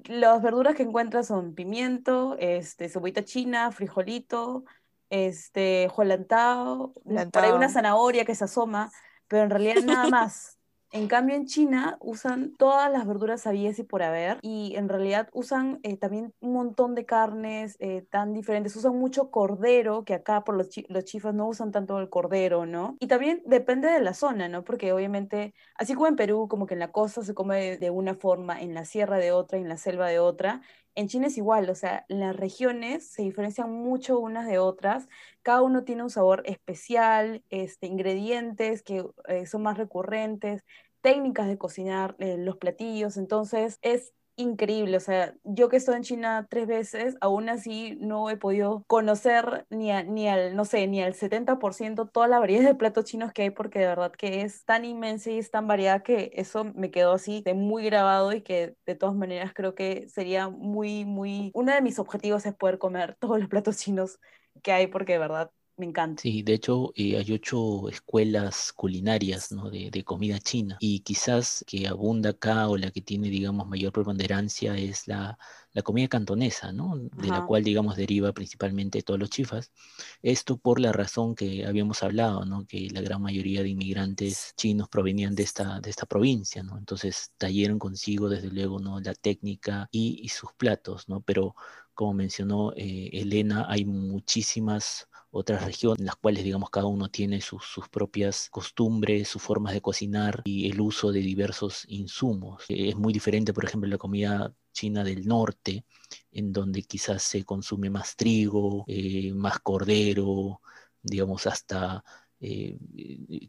las 0.06 0.42
verduras 0.42 0.76
que 0.76 0.84
encuentras 0.84 1.28
son 1.28 1.56
pimiento, 1.56 2.36
este, 2.40 2.90
cebollita 2.90 3.24
china, 3.24 3.72
frijolito, 3.72 4.66
este, 5.10 5.88
jolantao, 5.90 6.94
por 7.32 7.44
ahí 7.44 7.52
una 7.52 7.70
zanahoria 7.70 8.26
que 8.26 8.36
se 8.36 8.44
asoma, 8.44 8.92
pero 9.28 9.44
en 9.44 9.50
realidad 9.50 9.84
nada 9.84 10.08
más. 10.10 10.55
En 10.96 11.10
cambio, 11.10 11.36
en 11.36 11.46
China 11.46 11.98
usan 12.00 12.56
todas 12.56 12.90
las 12.90 13.06
verduras 13.06 13.46
habidas 13.46 13.78
y 13.80 13.84
por 13.84 14.02
haber, 14.02 14.40
y 14.42 14.78
en 14.78 14.88
realidad 14.88 15.28
usan 15.34 15.82
eh, 15.84 15.98
también 15.98 16.34
un 16.40 16.54
montón 16.54 16.96
de 16.96 17.06
carnes 17.06 17.76
eh, 17.82 18.06
tan 18.10 18.32
diferentes. 18.32 18.78
Usan 18.78 18.98
mucho 18.98 19.30
cordero, 19.30 20.06
que 20.06 20.14
acá 20.14 20.46
por 20.46 20.56
los, 20.56 20.70
los 20.88 21.04
chifas 21.04 21.36
no 21.36 21.50
usan 21.50 21.74
tanto 21.74 22.00
el 22.00 22.10
cordero, 22.10 22.66
¿no? 22.66 22.96
Y 23.02 23.08
también 23.08 23.44
depende 23.46 23.90
de 23.90 24.00
la 24.00 24.14
zona, 24.14 24.48
¿no? 24.48 24.64
Porque 24.64 24.94
obviamente, 24.94 25.54
así 25.78 25.96
como 25.96 26.08
en 26.08 26.16
Perú, 26.16 26.48
como 26.48 26.66
que 26.66 26.76
en 26.76 26.80
la 26.80 26.94
costa 26.94 27.24
se 27.26 27.34
come 27.34 27.76
de 27.78 27.90
una 27.90 28.16
forma, 28.16 28.62
en 28.62 28.74
la 28.74 28.86
sierra 28.86 29.18
de 29.18 29.34
otra, 29.34 29.60
en 29.60 29.68
la 29.68 29.76
selva 29.76 30.08
de 30.08 30.20
otra, 30.20 30.62
en 30.96 31.10
China 31.10 31.28
es 31.28 31.38
igual, 31.38 31.70
o 31.70 31.76
sea, 31.76 32.06
las 32.08 32.36
regiones 32.36 33.06
se 33.06 33.22
diferencian 33.22 33.70
mucho 33.70 34.18
unas 34.18 34.48
de 34.48 34.60
otras, 34.60 35.10
cada 35.42 35.62
uno 35.62 35.84
tiene 35.84 36.04
un 36.04 36.10
sabor 36.10 36.42
especial, 36.46 37.44
este, 37.50 37.88
ingredientes 37.88 38.82
que 38.82 39.06
eh, 39.28 39.46
son 39.46 39.64
más 39.64 39.78
recurrentes, 39.78 40.64
técnicas 41.06 41.48
de 41.48 41.60
cocinar 41.60 42.16
eh, 42.18 42.36
los 42.36 42.58
platillos, 42.58 43.16
entonces 43.18 43.78
es 43.84 44.12
increíble, 44.38 44.98
o 44.98 45.00
sea, 45.00 45.36
yo 45.44 45.70
que 45.70 45.78
estoy 45.78 45.98
en 45.98 46.02
China 46.02 46.48
tres 46.50 46.66
veces, 46.66 47.16
aún 47.22 47.48
así 47.48 47.96
no 48.02 48.28
he 48.32 48.38
podido 48.38 48.84
conocer 48.88 49.68
ni, 49.70 49.94
ni 50.06 50.28
al, 50.28 50.56
no 50.56 50.66
sé, 50.66 50.88
ni 50.88 51.04
al 51.04 51.14
70% 51.14 52.10
toda 52.10 52.28
la 52.28 52.40
variedad 52.40 52.64
de 52.68 52.74
platos 52.74 53.06
chinos 53.06 53.32
que 53.34 53.44
hay, 53.44 53.50
porque 53.52 53.78
de 53.78 53.86
verdad 53.86 54.12
que 54.12 54.42
es 54.42 54.66
tan 54.66 54.84
inmensa 54.84 55.30
y 55.30 55.38
es 55.38 55.52
tan 55.52 55.68
variada 55.68 56.02
que 56.02 56.32
eso 56.34 56.64
me 56.66 56.90
quedó 56.90 57.14
así 57.14 57.44
de 57.44 57.54
muy 57.54 57.86
grabado 57.86 58.34
y 58.34 58.42
que 58.42 58.76
de 58.88 58.96
todas 58.96 59.16
maneras 59.16 59.54
creo 59.54 59.76
que 59.76 60.10
sería 60.10 60.50
muy, 60.50 61.06
muy, 61.06 61.52
uno 61.54 61.72
de 61.72 61.82
mis 61.84 62.00
objetivos 62.00 62.48
es 62.48 62.56
poder 62.56 62.80
comer 62.80 63.16
todos 63.20 63.40
los 63.40 63.48
platos 63.48 63.78
chinos 63.78 64.20
que 64.64 64.72
hay, 64.72 64.88
porque 64.88 65.14
de 65.14 65.20
verdad 65.20 65.52
me 65.78 65.86
encanta. 65.86 66.22
Sí, 66.22 66.42
de 66.42 66.54
hecho 66.54 66.92
eh, 66.96 67.18
hay 67.18 67.32
ocho 67.34 67.90
escuelas 67.90 68.72
culinarias 68.74 69.52
¿no? 69.52 69.70
de, 69.70 69.92
de, 69.92 70.04
comida 70.04 70.40
china 70.40 70.78
y 70.80 71.02
quizás 71.02 71.64
que 71.68 71.88
abunda 71.88 72.32
acá 72.32 72.70
o 72.70 72.78
la 72.78 72.92
que 72.92 73.02
tiene, 73.02 73.30
digamos, 73.30 73.68
mayor 73.68 73.92
preponderancia 73.92 74.78
es 74.78 75.08
la, 75.08 75.38
la 75.74 75.82
comida 75.82 76.08
cantonesa, 76.08 76.72
¿no? 76.72 76.96
De 76.96 77.28
la 77.28 77.46
cual, 77.46 77.64
digamos, 77.64 77.98
deriva 77.98 78.32
principalmente 78.32 79.02
todos 79.04 79.20
los 79.20 79.30
chifas. 79.30 79.74
Esto 80.22 80.58
por 80.58 80.80
la 80.80 80.94
razón 80.94 81.36
que 81.36 81.66
habíamos 81.66 82.02
hablado, 82.02 82.46
¿no? 82.46 82.66
Que 82.66 82.88
la 82.92 83.02
gran 83.02 83.22
mayoría 83.22 83.62
de 83.62 83.70
inmigrantes 83.70 84.54
chinos 84.56 84.88
provenían 84.88 85.36
de 85.36 85.44
esta, 85.44 85.82
de 85.82 85.90
esta 85.90 86.06
provincia, 86.06 86.64
¿no? 86.64 86.78
Entonces 86.78 87.34
trajeron 87.38 87.78
consigo, 87.78 88.30
desde 88.30 88.50
luego, 88.50 88.80
¿no? 88.80 89.02
La 89.02 89.14
técnica 89.14 89.90
y, 89.92 90.22
y 90.24 90.30
sus 90.30 90.54
platos, 90.54 91.10
¿no? 91.10 91.20
Pero 91.22 91.56
como 91.94 92.14
mencionó 92.14 92.72
eh, 92.78 93.10
Elena, 93.12 93.66
hay 93.70 93.84
muchísimas 93.86 95.10
otras 95.36 95.66
regiones 95.66 96.00
en 96.00 96.06
las 96.06 96.16
cuales, 96.16 96.46
digamos, 96.46 96.70
cada 96.70 96.88
uno 96.88 97.10
tiene 97.10 97.42
sus, 97.42 97.62
propias 97.92 98.48
costumbres, 98.50 99.28
sus 99.28 99.42
formas 99.42 99.74
de 99.74 99.82
cocinar 99.82 100.42
y 100.46 100.70
el 100.72 100.80
uso 100.80 101.12
de 101.12 101.20
diversos 101.20 101.84
insumos. 101.90 102.64
Eh, 102.70 102.90
es 102.90 102.96
muy 102.96 103.12
diferente, 103.12 103.54
por 103.54 103.66
ejemplo, 103.66 103.90
la 103.90 103.98
comida 103.98 104.54
china 104.72 105.04
del 105.04 105.28
norte, 105.28 105.86
en 106.32 106.54
donde 106.54 106.84
quizás 106.84 107.22
se 107.24 107.44
consume 107.44 107.90
más 107.90 108.16
trigo, 108.16 108.86
eh, 108.88 109.34
más 109.34 109.60
cordero, 109.60 110.62
digamos, 111.02 111.48
hasta 111.48 112.04
eh, 112.40 112.78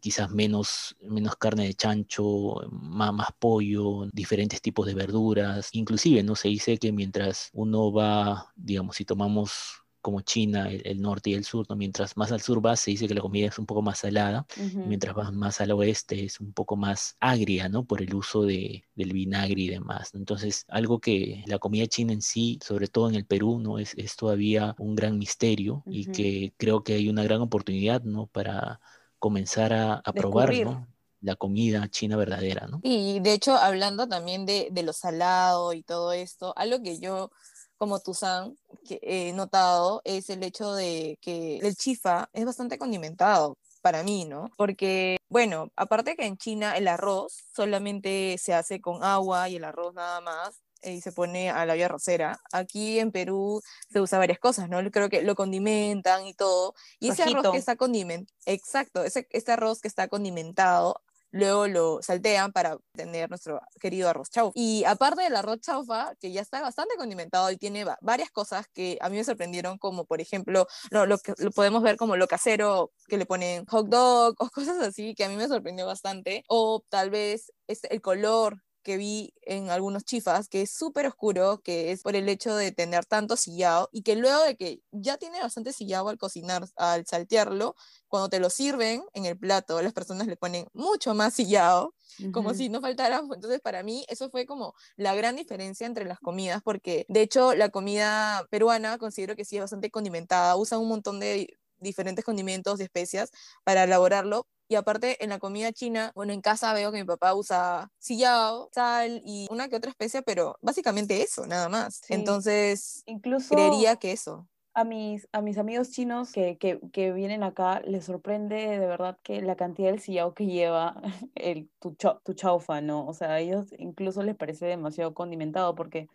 quizás 0.00 0.30
menos, 0.30 0.96
menos 1.02 1.36
carne 1.36 1.66
de 1.66 1.74
chancho, 1.74 2.56
más, 2.70 3.12
más, 3.12 3.28
pollo, 3.38 4.06
diferentes 4.12 4.60
tipos 4.60 4.86
de 4.86 4.94
verduras. 4.94 5.68
Inclusive, 5.72 6.24
¿no? 6.24 6.34
Se 6.34 6.48
dice 6.48 6.78
que 6.78 6.90
mientras 6.92 7.50
uno 7.52 7.92
va, 7.92 8.52
digamos, 8.56 8.96
si 8.96 9.04
tomamos 9.04 9.85
como 10.06 10.20
China, 10.20 10.68
el, 10.70 11.00
norte 11.00 11.30
y 11.30 11.34
el 11.34 11.42
sur, 11.42 11.66
¿no? 11.68 11.74
mientras 11.74 12.16
más 12.16 12.30
al 12.30 12.40
sur 12.40 12.60
vas, 12.60 12.78
se 12.78 12.92
dice 12.92 13.08
que 13.08 13.14
la 13.14 13.20
comida 13.20 13.48
es 13.48 13.58
un 13.58 13.66
poco 13.66 13.82
más 13.82 13.98
salada, 13.98 14.46
mientras 14.86 15.16
vas 15.16 15.32
más 15.32 15.60
al 15.60 15.72
oeste 15.72 16.24
es 16.26 16.38
un 16.38 16.52
poco 16.52 16.76
más 16.76 17.16
agria, 17.18 17.68
¿no? 17.68 17.84
Por 17.84 18.02
el 18.02 18.14
uso 18.14 18.44
de, 18.44 18.84
del 18.94 19.12
vinagre 19.12 19.62
y 19.62 19.68
demás. 19.68 20.14
Entonces, 20.14 20.64
algo 20.68 21.00
que 21.00 21.42
la 21.48 21.58
comida 21.58 21.88
china 21.88 22.12
en 22.12 22.22
sí, 22.22 22.60
sobre 22.64 22.86
todo 22.86 23.08
en 23.08 23.16
el 23.16 23.26
Perú, 23.26 23.58
¿no? 23.58 23.80
Es, 23.80 23.94
es 23.96 24.14
todavía 24.14 24.76
un 24.78 24.94
gran 24.94 25.18
misterio 25.18 25.82
y 25.86 26.06
que 26.12 26.54
creo 26.56 26.84
que 26.84 26.92
hay 26.92 27.08
una 27.08 27.24
gran 27.24 27.40
oportunidad, 27.40 28.02
¿no? 28.02 28.28
Para 28.28 28.80
comenzar 29.18 29.72
a, 29.72 29.94
a 29.94 30.12
probar, 30.12 30.54
¿no? 30.62 30.86
la 31.20 31.34
comida 31.34 31.88
china 31.88 32.16
verdadera, 32.16 32.68
¿no? 32.68 32.78
Y 32.84 33.18
de 33.18 33.32
hecho, 33.32 33.56
hablando 33.56 34.06
también 34.06 34.46
de, 34.46 34.68
de 34.70 34.84
lo 34.84 34.92
salado 34.92 35.72
y 35.72 35.82
todo 35.82 36.12
esto, 36.12 36.52
algo 36.56 36.80
que 36.80 37.00
yo 37.00 37.32
como 37.78 38.00
Tuzán, 38.00 38.56
que 38.86 38.98
he 39.02 39.32
notado 39.32 40.00
es 40.04 40.30
el 40.30 40.42
hecho 40.42 40.74
de 40.74 41.18
que 41.20 41.58
el 41.58 41.76
chifa 41.76 42.28
es 42.32 42.44
bastante 42.44 42.78
condimentado 42.78 43.58
para 43.82 44.02
mí, 44.02 44.24
¿no? 44.24 44.50
Porque, 44.56 45.16
bueno, 45.28 45.70
aparte 45.76 46.16
que 46.16 46.26
en 46.26 46.36
China 46.36 46.76
el 46.76 46.88
arroz 46.88 47.44
solamente 47.54 48.36
se 48.38 48.54
hace 48.54 48.80
con 48.80 49.04
agua 49.04 49.48
y 49.48 49.56
el 49.56 49.64
arroz 49.64 49.94
nada 49.94 50.20
más, 50.20 50.62
y 50.82 51.00
se 51.00 51.12
pone 51.12 51.50
a 51.50 51.64
la 51.66 51.74
vía 51.74 51.88
rosera. 51.88 52.40
Aquí 52.52 52.98
en 52.98 53.12
Perú 53.12 53.62
se 53.90 54.00
usa 54.00 54.18
varias 54.18 54.38
cosas, 54.38 54.68
¿no? 54.68 54.78
Creo 54.90 55.08
que 55.08 55.22
lo 55.22 55.34
condimentan 55.34 56.26
y 56.26 56.34
todo. 56.34 56.74
Y 56.98 57.10
ese 57.10 57.24
arroz 57.24 57.50
que 57.52 57.58
está 57.58 57.76
condimentado, 57.76 58.34
exacto, 58.46 59.04
ese, 59.04 59.26
ese 59.30 59.52
arroz 59.52 59.80
que 59.80 59.88
está 59.88 60.08
condimentado 60.08 61.00
luego 61.30 61.66
lo 61.66 61.98
saltean 62.02 62.52
para 62.52 62.76
tener 62.92 63.28
nuestro 63.30 63.60
querido 63.80 64.08
arroz 64.08 64.30
chaufa. 64.30 64.52
Y 64.54 64.84
aparte 64.84 65.22
del 65.22 65.36
arroz 65.36 65.60
chaufa, 65.60 66.14
que 66.20 66.32
ya 66.32 66.40
está 66.40 66.60
bastante 66.60 66.96
condimentado 66.96 67.50
y 67.50 67.56
tiene 67.56 67.84
varias 68.00 68.30
cosas 68.30 68.66
que 68.72 68.98
a 69.00 69.08
mí 69.08 69.16
me 69.16 69.24
sorprendieron, 69.24 69.78
como 69.78 70.04
por 70.04 70.20
ejemplo, 70.20 70.66
lo, 70.90 71.06
lo 71.06 71.18
que 71.18 71.34
lo 71.38 71.50
podemos 71.50 71.82
ver 71.82 71.96
como 71.96 72.16
lo 72.16 72.26
casero, 72.26 72.92
que 73.08 73.18
le 73.18 73.26
ponen 73.26 73.64
hot 73.66 73.88
dog 73.88 74.34
o 74.38 74.48
cosas 74.50 74.78
así, 74.78 75.14
que 75.14 75.24
a 75.24 75.28
mí 75.28 75.36
me 75.36 75.48
sorprendió 75.48 75.86
bastante, 75.86 76.44
o 76.48 76.82
tal 76.88 77.10
vez 77.10 77.52
es 77.66 77.84
el 77.84 78.00
color 78.00 78.62
que 78.86 78.96
vi 78.96 79.34
en 79.42 79.68
algunos 79.68 80.04
chifas, 80.04 80.48
que 80.48 80.62
es 80.62 80.70
súper 80.70 81.06
oscuro, 81.08 81.60
que 81.60 81.90
es 81.90 82.02
por 82.02 82.14
el 82.14 82.28
hecho 82.28 82.54
de 82.54 82.70
tener 82.70 83.04
tanto 83.04 83.36
sillado 83.36 83.88
y 83.90 84.02
que 84.02 84.14
luego 84.14 84.44
de 84.44 84.56
que 84.56 84.80
ya 84.92 85.16
tiene 85.18 85.40
bastante 85.40 85.72
sillado 85.72 86.08
al 86.08 86.18
cocinar, 86.18 86.68
al 86.76 87.04
saltearlo, 87.04 87.74
cuando 88.06 88.28
te 88.28 88.38
lo 88.38 88.48
sirven 88.48 89.02
en 89.12 89.26
el 89.26 89.36
plato, 89.36 89.82
las 89.82 89.92
personas 89.92 90.28
le 90.28 90.36
ponen 90.36 90.68
mucho 90.72 91.14
más 91.14 91.34
sillado, 91.34 91.94
como 92.32 92.54
si 92.54 92.68
no 92.68 92.80
faltara. 92.80 93.22
Entonces, 93.34 93.60
para 93.60 93.82
mí, 93.82 94.06
eso 94.08 94.30
fue 94.30 94.46
como 94.46 94.72
la 94.94 95.16
gran 95.16 95.34
diferencia 95.34 95.84
entre 95.84 96.04
las 96.04 96.20
comidas, 96.20 96.62
porque 96.62 97.06
de 97.08 97.22
hecho, 97.22 97.56
la 97.56 97.70
comida 97.70 98.46
peruana 98.50 98.98
considero 98.98 99.34
que 99.34 99.44
sí 99.44 99.56
es 99.56 99.62
bastante 99.62 99.90
condimentada, 99.90 100.54
usan 100.54 100.78
un 100.78 100.88
montón 100.88 101.18
de 101.18 101.58
diferentes 101.86 102.24
condimentos 102.24 102.80
y 102.80 102.84
especias 102.84 103.30
para 103.64 103.84
elaborarlo, 103.84 104.46
y 104.68 104.74
aparte, 104.74 105.22
en 105.22 105.30
la 105.30 105.38
comida 105.38 105.72
china, 105.72 106.10
bueno, 106.14 106.32
en 106.32 106.40
casa 106.40 106.72
veo 106.72 106.90
que 106.90 106.98
mi 106.98 107.04
papá 107.04 107.34
usa 107.34 107.92
sillao, 107.98 108.68
sal 108.74 109.22
y 109.24 109.46
una 109.50 109.68
que 109.68 109.76
otra 109.76 109.90
especia, 109.90 110.22
pero 110.22 110.56
básicamente 110.60 111.22
eso, 111.22 111.46
nada 111.46 111.68
más. 111.68 112.02
Entonces, 112.08 113.02
incluso 113.06 113.54
creería 113.54 113.96
que 113.96 114.10
eso. 114.10 114.48
A 114.74 114.84
mis, 114.84 115.28
a 115.32 115.40
mis 115.40 115.56
amigos 115.56 115.90
chinos 115.90 116.32
que, 116.32 116.58
que, 116.58 116.80
que, 116.92 117.12
vienen 117.12 117.44
acá, 117.44 117.80
les 117.80 118.04
sorprende 118.04 118.56
de 118.56 118.86
verdad 118.86 119.16
que 119.22 119.40
la 119.40 119.56
cantidad 119.56 119.90
del 119.90 120.00
sillao 120.00 120.34
que 120.34 120.46
lleva 120.46 121.00
el, 121.36 121.70
tu, 121.78 121.94
tu 121.94 122.34
chaufa, 122.34 122.80
¿no? 122.80 123.06
O 123.06 123.14
sea, 123.14 123.34
a 123.34 123.40
ellos 123.40 123.68
incluso 123.78 124.22
les 124.22 124.34
parece 124.34 124.66
demasiado 124.66 125.14
condimentado 125.14 125.76
porque 125.76 126.08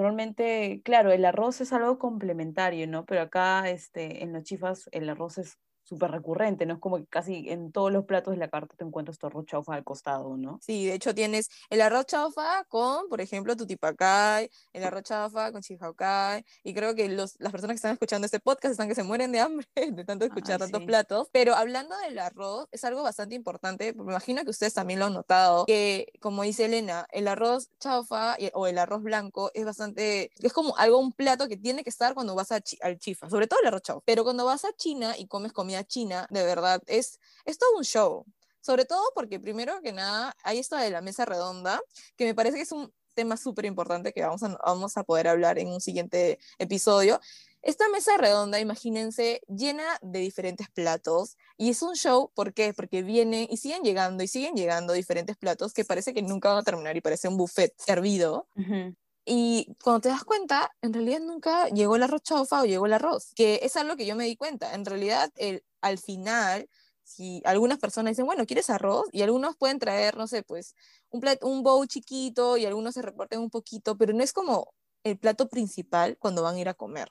normalmente, 0.00 0.80
claro, 0.84 1.12
el 1.12 1.24
arroz 1.24 1.60
es 1.60 1.72
algo 1.72 1.98
complementario, 1.98 2.86
¿no? 2.88 3.04
Pero 3.04 3.22
acá 3.22 3.68
este, 3.68 4.22
en 4.24 4.32
los 4.32 4.44
chifas 4.44 4.88
el 4.92 5.08
arroz 5.10 5.38
es 5.38 5.58
súper 5.84 6.10
recurrente, 6.10 6.66
¿no? 6.66 6.74
Es 6.74 6.80
como 6.80 6.98
que 6.98 7.06
casi 7.06 7.48
en 7.50 7.72
todos 7.72 7.92
los 7.92 8.04
platos 8.04 8.32
de 8.32 8.38
la 8.38 8.48
carta 8.48 8.74
te 8.76 8.84
encuentras 8.84 9.18
tu 9.18 9.26
arroz 9.26 9.46
chaufa 9.46 9.74
al 9.74 9.84
costado, 9.84 10.36
¿no? 10.36 10.58
Sí, 10.62 10.86
de 10.86 10.94
hecho 10.94 11.14
tienes 11.14 11.50
el 11.68 11.80
arroz 11.80 12.06
chaufa 12.06 12.64
con, 12.68 13.08
por 13.08 13.20
ejemplo, 13.20 13.56
tutipacay, 13.56 14.50
el 14.72 14.84
arroz 14.84 15.02
chaufa 15.04 15.52
con 15.52 15.62
chihaucay, 15.62 16.44
y 16.62 16.74
creo 16.74 16.94
que 16.94 17.08
los, 17.08 17.34
las 17.38 17.52
personas 17.52 17.74
que 17.74 17.76
están 17.76 17.92
escuchando 17.92 18.26
este 18.26 18.40
podcast 18.40 18.72
están 18.72 18.88
que 18.88 18.94
se 18.94 19.02
mueren 19.02 19.32
de 19.32 19.40
hambre 19.40 19.66
de 19.74 20.04
tanto 20.04 20.24
escuchar 20.24 20.58
tantos 20.58 20.84
platos, 20.84 21.28
pero 21.32 21.54
hablando 21.54 21.96
del 21.98 22.18
arroz, 22.18 22.68
es 22.70 22.84
algo 22.84 23.02
bastante 23.02 23.34
importante, 23.34 23.92
me 23.94 24.12
imagino 24.12 24.44
que 24.44 24.50
ustedes 24.50 24.74
también 24.74 25.00
lo 25.00 25.06
han 25.06 25.14
notado, 25.14 25.66
que 25.66 26.12
como 26.20 26.42
dice 26.42 26.66
Elena, 26.66 27.06
el 27.10 27.28
arroz 27.28 27.70
chaufa 27.80 28.36
o 28.54 28.66
el 28.66 28.78
arroz 28.78 29.02
blanco 29.02 29.50
es 29.54 29.64
bastante, 29.64 30.30
es 30.40 30.52
como 30.52 30.76
algo, 30.76 30.98
un 30.98 31.12
plato 31.12 31.48
que 31.48 31.56
tiene 31.56 31.82
que 31.82 31.90
estar 31.90 32.14
cuando 32.14 32.34
vas 32.34 32.52
a 32.52 32.60
al 32.82 32.98
chifa, 32.98 33.28
sobre 33.30 33.46
todo 33.46 33.60
el 33.60 33.66
arroz 33.66 33.82
chaufa, 33.82 34.02
pero 34.04 34.24
cuando 34.24 34.44
vas 34.44 34.64
a 34.64 34.72
China 34.74 35.14
y 35.18 35.26
comes 35.26 35.52
comida 35.52 35.69
China, 35.84 36.26
de 36.30 36.44
verdad, 36.44 36.82
es, 36.86 37.18
es 37.44 37.58
todo 37.58 37.76
un 37.76 37.84
show. 37.84 38.24
Sobre 38.60 38.84
todo 38.84 39.02
porque 39.14 39.40
primero 39.40 39.80
que 39.80 39.92
nada 39.92 40.36
hay 40.42 40.58
esto 40.58 40.76
de 40.76 40.90
la 40.90 41.00
mesa 41.00 41.24
redonda, 41.24 41.80
que 42.16 42.26
me 42.26 42.34
parece 42.34 42.56
que 42.56 42.62
es 42.62 42.72
un 42.72 42.92
tema 43.14 43.36
súper 43.36 43.64
importante 43.64 44.12
que 44.12 44.22
vamos 44.22 44.42
a, 44.42 44.56
vamos 44.64 44.96
a 44.96 45.04
poder 45.04 45.28
hablar 45.28 45.58
en 45.58 45.68
un 45.68 45.80
siguiente 45.80 46.38
episodio. 46.58 47.20
Esta 47.62 47.88
mesa 47.90 48.16
redonda, 48.16 48.58
imagínense, 48.58 49.42
llena 49.48 49.84
de 50.00 50.20
diferentes 50.20 50.68
platos 50.70 51.36
y 51.58 51.70
es 51.70 51.82
un 51.82 51.94
show, 51.94 52.30
¿por 52.34 52.54
qué? 52.54 52.72
Porque 52.72 53.02
vienen 53.02 53.46
y 53.50 53.58
siguen 53.58 53.82
llegando 53.82 54.22
y 54.22 54.28
siguen 54.28 54.54
llegando 54.54 54.94
diferentes 54.94 55.36
platos 55.36 55.74
que 55.74 55.84
parece 55.84 56.14
que 56.14 56.22
nunca 56.22 56.48
van 56.48 56.58
a 56.58 56.62
terminar 56.62 56.96
y 56.96 57.02
parece 57.02 57.28
un 57.28 57.36
buffet 57.36 57.74
servido. 57.78 58.48
Y 59.24 59.76
cuando 59.82 60.00
te 60.00 60.08
das 60.08 60.24
cuenta, 60.24 60.70
en 60.82 60.92
realidad 60.92 61.20
nunca 61.20 61.68
llegó 61.68 61.96
el 61.96 62.02
arroz 62.02 62.22
chaufa 62.22 62.62
o 62.62 62.64
llegó 62.64 62.86
el 62.86 62.94
arroz, 62.94 63.32
que 63.34 63.60
es 63.62 63.76
algo 63.76 63.96
que 63.96 64.06
yo 64.06 64.16
me 64.16 64.24
di 64.24 64.36
cuenta. 64.36 64.74
En 64.74 64.84
realidad, 64.84 65.30
el, 65.36 65.62
al 65.80 65.98
final, 65.98 66.68
si 67.04 67.42
algunas 67.44 67.78
personas 67.78 68.12
dicen, 68.12 68.26
bueno, 68.26 68.46
¿quieres 68.46 68.70
arroz? 68.70 69.06
Y 69.12 69.22
algunos 69.22 69.56
pueden 69.56 69.78
traer, 69.78 70.16
no 70.16 70.26
sé, 70.26 70.42
pues 70.42 70.74
un, 71.10 71.22
un 71.42 71.62
bowl 71.62 71.86
chiquito 71.86 72.56
y 72.56 72.66
algunos 72.66 72.94
se 72.94 73.02
reporten 73.02 73.40
un 73.40 73.50
poquito, 73.50 73.96
pero 73.96 74.12
no 74.12 74.22
es 74.22 74.32
como 74.32 74.72
el 75.04 75.18
plato 75.18 75.48
principal 75.48 76.16
cuando 76.18 76.42
van 76.42 76.56
a 76.56 76.60
ir 76.60 76.68
a 76.68 76.74
comer. 76.74 77.08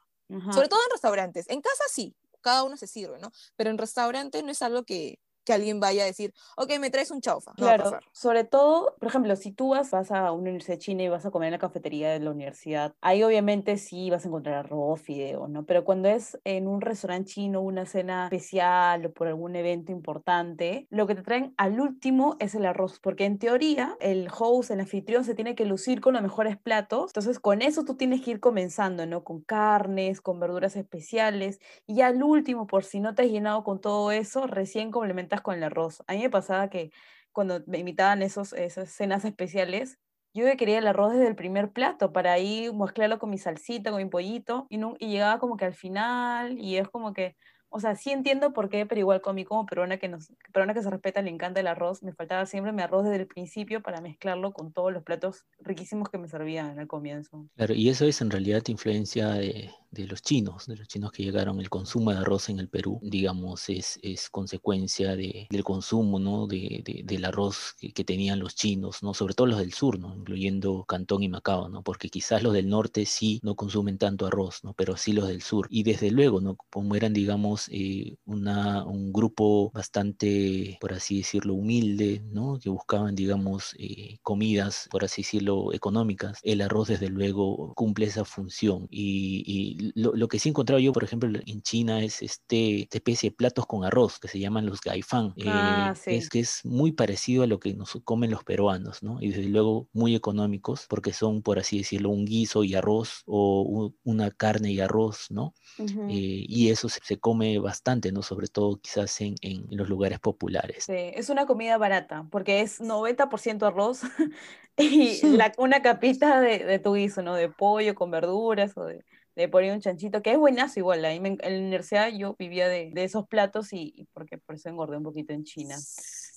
Sobre 0.53 0.67
todo 0.67 0.79
en 0.85 0.91
restaurantes. 0.91 1.49
En 1.49 1.59
casa 1.59 1.83
sí, 1.91 2.15
cada 2.41 2.63
uno 2.63 2.77
se 2.77 2.85
sirve, 2.85 3.17
¿no? 3.17 3.31
Pero 3.55 3.71
en 3.71 3.79
restaurante 3.79 4.43
no 4.43 4.51
es 4.51 4.61
algo 4.61 4.83
que, 4.83 5.19
que 5.43 5.53
alguien 5.53 5.79
vaya 5.79 6.03
a 6.03 6.05
decir, 6.05 6.33
ok, 6.57 6.79
me 6.79 6.89
traes 6.89 7.11
un 7.11 7.21
chaufa. 7.21 7.53
claro, 7.53 7.99
sobre 8.11 8.43
todo, 8.43 8.95
por 8.99 9.09
ejemplo, 9.09 9.35
si 9.35 9.51
tú 9.51 9.69
vas, 9.69 9.91
vas 9.91 10.11
a 10.11 10.31
una 10.31 10.41
universidad 10.49 10.77
china 10.77 11.03
y 11.03 11.09
vas 11.09 11.25
a 11.25 11.31
comer 11.31 11.47
en 11.47 11.53
la 11.53 11.59
cafetería 11.59 12.11
de 12.11 12.19
la 12.19 12.31
universidad, 12.31 12.93
ahí 13.01 13.23
obviamente 13.23 13.77
sí 13.77 14.09
vas 14.09 14.25
a 14.25 14.27
encontrar 14.27 14.55
arroz, 14.65 15.01
fideo, 15.01 15.47
¿no? 15.47 15.65
Pero 15.65 15.83
cuando 15.83 16.09
es 16.09 16.39
en 16.43 16.67
un 16.67 16.81
restaurante 16.81 17.29
chino, 17.31 17.61
una 17.61 17.85
cena 17.85 18.25
especial 18.25 19.05
o 19.05 19.13
por 19.13 19.27
algún 19.27 19.55
evento 19.55 19.91
importante, 19.91 20.87
lo 20.89 21.07
que 21.07 21.15
te 21.15 21.21
traen 21.21 21.53
al 21.57 21.79
último 21.79 22.35
es 22.39 22.55
el 22.55 22.65
arroz, 22.65 22.99
porque 22.99 23.25
en 23.25 23.39
teoría 23.39 23.95
el 23.99 24.27
host, 24.35 24.71
el 24.71 24.79
anfitrión, 24.79 25.23
se 25.23 25.35
tiene 25.35 25.55
que 25.55 25.65
lucir 25.65 26.01
con 26.01 26.13
los 26.13 26.21
mejores 26.21 26.57
platos, 26.57 27.11
entonces 27.11 27.39
con 27.39 27.61
eso 27.61 27.83
tú 27.85 27.95
tienes 27.95 28.21
que 28.21 28.31
ir 28.31 28.39
comenzando, 28.39 29.05
¿no? 29.05 29.23
Con 29.23 29.41
carnes, 29.41 30.21
con 30.21 30.39
verduras 30.39 30.75
especiales, 30.75 31.59
y 31.87 32.01
al 32.01 32.23
último, 32.23 32.67
por 32.67 32.83
si 32.83 32.99
no 32.99 33.15
te 33.15 33.23
has 33.23 33.29
llenado 33.29 33.63
con 33.63 33.79
todo 33.81 34.11
eso, 34.11 34.47
recién 34.47 34.91
complementas 34.91 35.28
con 35.37 35.55
el 35.55 35.63
arroz. 35.63 36.03
A 36.07 36.13
mí 36.13 36.19
me 36.21 36.29
pasaba 36.29 36.69
que 36.69 36.91
cuando 37.31 37.61
me 37.67 37.79
invitaban 37.79 38.21
esos, 38.21 38.53
esas 38.53 38.89
cenas 38.89 39.23
especiales, 39.25 39.99
yo 40.33 40.45
quería 40.57 40.79
el 40.79 40.87
arroz 40.87 41.13
desde 41.13 41.27
el 41.27 41.35
primer 41.35 41.71
plato 41.71 42.11
para 42.13 42.33
ahí 42.33 42.69
mezclarlo 42.73 43.19
con 43.19 43.29
mi 43.29 43.37
salsita, 43.37 43.91
con 43.91 44.01
mi 44.03 44.09
pollito, 44.09 44.67
y, 44.69 44.77
no, 44.77 44.95
y 44.99 45.07
llegaba 45.09 45.39
como 45.39 45.57
que 45.57 45.65
al 45.65 45.73
final, 45.73 46.59
y 46.59 46.77
es 46.77 46.89
como 46.89 47.13
que 47.13 47.35
o 47.69 47.79
sea, 47.79 47.95
sí 47.95 48.11
entiendo 48.11 48.51
por 48.53 48.69
qué, 48.69 48.85
pero 48.85 48.99
igual 48.99 49.21
con 49.21 49.35
mí 49.35 49.45
como 49.45 49.65
peruana 49.65 49.97
que, 49.97 50.07
nos, 50.07 50.33
peruana 50.51 50.73
que 50.73 50.81
se 50.81 50.89
respeta 50.89 51.21
le 51.21 51.29
encanta 51.29 51.59
el 51.59 51.67
arroz, 51.67 52.03
me 52.03 52.13
faltaba 52.13 52.45
siempre 52.45 52.71
mi 52.71 52.81
arroz 52.81 53.03
desde 53.03 53.17
el 53.17 53.27
principio 53.27 53.81
para 53.81 54.01
mezclarlo 54.01 54.53
con 54.53 54.73
todos 54.73 54.91
los 54.91 55.03
platos 55.03 55.45
riquísimos 55.59 56.09
que 56.09 56.17
me 56.17 56.27
servían 56.27 56.79
al 56.79 56.87
comienzo. 56.87 57.45
Claro, 57.55 57.73
y 57.73 57.89
eso 57.89 58.05
es 58.05 58.21
en 58.21 58.31
realidad 58.31 58.63
influencia 58.67 59.29
de, 59.29 59.69
de 59.91 60.07
los 60.07 60.21
chinos, 60.21 60.67
de 60.67 60.77
los 60.77 60.87
chinos 60.87 61.11
que 61.11 61.23
llegaron. 61.23 61.59
El 61.59 61.69
consumo 61.69 62.11
de 62.11 62.17
arroz 62.17 62.49
en 62.49 62.59
el 62.59 62.69
Perú, 62.69 62.99
digamos, 63.01 63.69
es, 63.69 63.99
es 64.01 64.29
consecuencia 64.29 65.15
de, 65.15 65.47
del 65.49 65.63
consumo, 65.63 66.19
¿no? 66.19 66.47
De, 66.47 66.81
de 66.85 67.01
del 67.03 67.25
arroz 67.25 67.75
que, 67.79 67.91
que, 67.91 68.03
tenían 68.03 68.39
los 68.39 68.55
chinos, 68.55 69.01
¿no? 69.03 69.13
Sobre 69.13 69.33
todo 69.33 69.47
los 69.47 69.59
del 69.59 69.73
sur, 69.73 69.99
¿no? 69.99 70.15
Incluyendo 70.15 70.85
Cantón 70.85 71.23
y 71.23 71.29
Macao, 71.29 71.69
¿no? 71.69 71.81
Porque 71.83 72.09
quizás 72.09 72.43
los 72.43 72.53
del 72.53 72.69
norte 72.69 73.05
sí 73.05 73.39
no 73.43 73.55
consumen 73.55 73.97
tanto 73.97 74.25
arroz, 74.27 74.63
¿no? 74.63 74.73
Pero 74.73 74.97
sí 74.97 75.13
los 75.13 75.27
del 75.27 75.41
sur. 75.41 75.67
Y 75.69 75.83
desde 75.83 76.11
luego, 76.11 76.41
¿no? 76.41 76.55
Como 76.55 76.95
eran, 76.95 77.13
digamos, 77.13 77.58
eh, 77.71 78.17
una, 78.25 78.85
un 78.85 79.11
grupo 79.11 79.71
bastante, 79.71 80.77
por 80.79 80.93
así 80.93 81.17
decirlo, 81.17 81.55
humilde, 81.55 82.21
¿no? 82.31 82.59
que 82.59 82.69
buscaban, 82.69 83.15
digamos, 83.15 83.75
eh, 83.77 84.17
comidas, 84.21 84.87
por 84.91 85.03
así 85.03 85.21
decirlo, 85.23 85.73
económicas. 85.73 86.39
El 86.43 86.61
arroz, 86.61 86.89
desde 86.89 87.09
luego, 87.09 87.73
cumple 87.75 88.05
esa 88.05 88.25
función. 88.25 88.87
Y, 88.89 89.43
y 89.45 89.91
lo, 89.95 90.13
lo, 90.13 90.27
que 90.27 90.39
sí 90.39 90.49
he 90.49 90.51
encontrado 90.51 90.79
yo, 90.79 90.93
por 90.93 91.03
ejemplo, 91.03 91.29
en 91.45 91.61
China 91.61 92.03
es 92.03 92.21
este, 92.21 92.81
esta 92.83 92.97
especie 92.97 93.29
de 93.29 93.35
platos 93.35 93.65
con 93.65 93.83
arroz 93.83 94.19
que 94.19 94.27
se 94.27 94.39
llaman 94.39 94.65
los 94.65 94.81
gaifang, 94.81 95.33
eh, 95.37 95.43
ah, 95.47 95.93
sí. 95.95 96.11
es 96.11 96.29
que 96.29 96.39
es 96.39 96.61
muy 96.63 96.91
parecido 96.91 97.43
a 97.43 97.47
lo 97.47 97.59
que 97.59 97.73
nos 97.73 97.97
comen 98.03 98.31
los 98.31 98.43
peruanos, 98.43 99.03
¿no? 99.03 99.21
Y 99.21 99.29
desde 99.29 99.49
luego 99.49 99.87
muy 99.93 100.15
económicos 100.15 100.85
porque 100.89 101.13
son, 101.13 101.41
por 101.41 101.59
así 101.59 101.79
decirlo, 101.79 102.09
un 102.09 102.25
guiso 102.25 102.63
y 102.63 102.75
arroz 102.75 103.23
o 103.25 103.61
un, 103.63 103.95
una 104.03 104.31
carne 104.31 104.71
y 104.71 104.79
arroz, 104.79 105.27
¿no? 105.29 105.53
Uh 105.77 105.83
-huh. 105.83 106.07
y 106.09 106.69
eso 106.69 106.89
se, 106.89 106.99
se 107.03 107.17
come 107.17 107.48
bastante, 107.57 108.11
¿no? 108.11 108.21
Sobre 108.21 108.47
todo 108.47 108.79
quizás 108.79 109.19
en, 109.21 109.35
en, 109.41 109.65
los 109.71 109.89
lugares 109.89 110.19
populares. 110.19 110.85
Sí, 110.85 110.93
es 110.95 111.29
una 111.29 111.45
comida 111.45 111.77
barata, 111.77 112.27
porque 112.29 112.61
es 112.61 112.79
90% 112.79 113.65
arroz 113.65 114.01
y 114.77 115.21
la, 115.23 115.51
una 115.57 115.81
capita 115.81 116.39
de, 116.39 116.59
de, 116.59 116.79
tu 116.79 116.93
guiso, 116.93 117.21
¿no? 117.21 117.35
De 117.35 117.49
pollo 117.49 117.95
con 117.95 118.11
verduras 118.11 118.77
o 118.77 118.85
de, 118.85 119.03
de 119.35 119.47
poner 119.47 119.73
un 119.73 119.81
chanchito, 119.81 120.21
que 120.21 120.31
es 120.31 120.37
buenazo 120.37 120.79
igual. 120.79 121.01
Me, 121.01 121.29
en 121.29 121.37
la 121.41 121.59
universidad 121.59 122.09
yo 122.09 122.35
vivía 122.37 122.67
de, 122.67 122.91
de 122.93 123.03
esos 123.03 123.27
platos 123.27 123.73
y, 123.73 123.93
y, 123.95 124.05
porque 124.13 124.37
por 124.37 124.55
eso 124.55 124.69
engordé 124.69 124.97
un 124.97 125.03
poquito 125.03 125.33
en 125.33 125.43
China. 125.43 125.75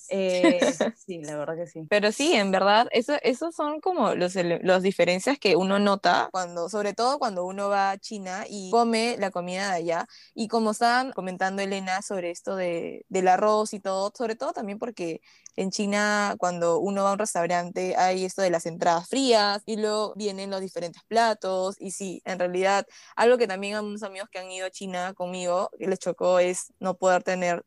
Eh, 0.09 0.59
sí, 0.97 1.21
la 1.23 1.37
verdad 1.37 1.55
que 1.55 1.67
sí. 1.67 1.85
Pero 1.89 2.11
sí, 2.11 2.33
en 2.33 2.51
verdad, 2.51 2.87
eso, 2.91 3.13
esos 3.21 3.55
son 3.55 3.79
como 3.79 4.15
los, 4.15 4.35
las 4.35 4.83
diferencias 4.83 5.39
que 5.39 5.55
uno 5.55 5.79
nota 5.79 6.29
cuando, 6.31 6.69
sobre 6.69 6.93
todo 6.93 7.19
cuando 7.19 7.45
uno 7.45 7.69
va 7.69 7.91
a 7.91 7.97
China 7.97 8.45
y 8.49 8.69
come 8.71 9.15
la 9.19 9.31
comida 9.31 9.69
de 9.69 9.75
allá. 9.77 10.07
Y 10.33 10.47
como 10.47 10.71
estaban 10.71 11.11
comentando 11.13 11.61
Elena 11.61 12.01
sobre 12.01 12.31
esto 12.31 12.55
de, 12.55 13.05
del 13.09 13.27
arroz 13.27 13.73
y 13.73 13.79
todo, 13.79 14.11
sobre 14.15 14.35
todo 14.35 14.53
también 14.53 14.79
porque 14.79 15.21
en 15.55 15.69
China 15.71 16.35
cuando 16.39 16.79
uno 16.79 17.03
va 17.03 17.11
a 17.11 17.13
un 17.13 17.19
restaurante 17.19 17.95
hay 17.95 18.25
esto 18.25 18.41
de 18.41 18.49
las 18.49 18.65
entradas 18.65 19.07
frías 19.07 19.61
y 19.65 19.77
luego 19.77 20.13
vienen 20.15 20.49
los 20.49 20.61
diferentes 20.61 21.03
platos. 21.07 21.75
Y 21.79 21.91
sí, 21.91 22.21
en 22.25 22.39
realidad, 22.39 22.85
algo 23.15 23.37
que 23.37 23.47
también 23.47 23.75
a 23.75 23.81
unos 23.81 24.03
amigos 24.03 24.29
que 24.31 24.39
han 24.39 24.51
ido 24.51 24.65
a 24.67 24.71
China 24.71 25.13
conmigo 25.13 25.69
les 25.79 25.99
chocó 25.99 26.39
es 26.39 26.73
no 26.79 26.95
poder 26.97 27.23
tener 27.23 27.63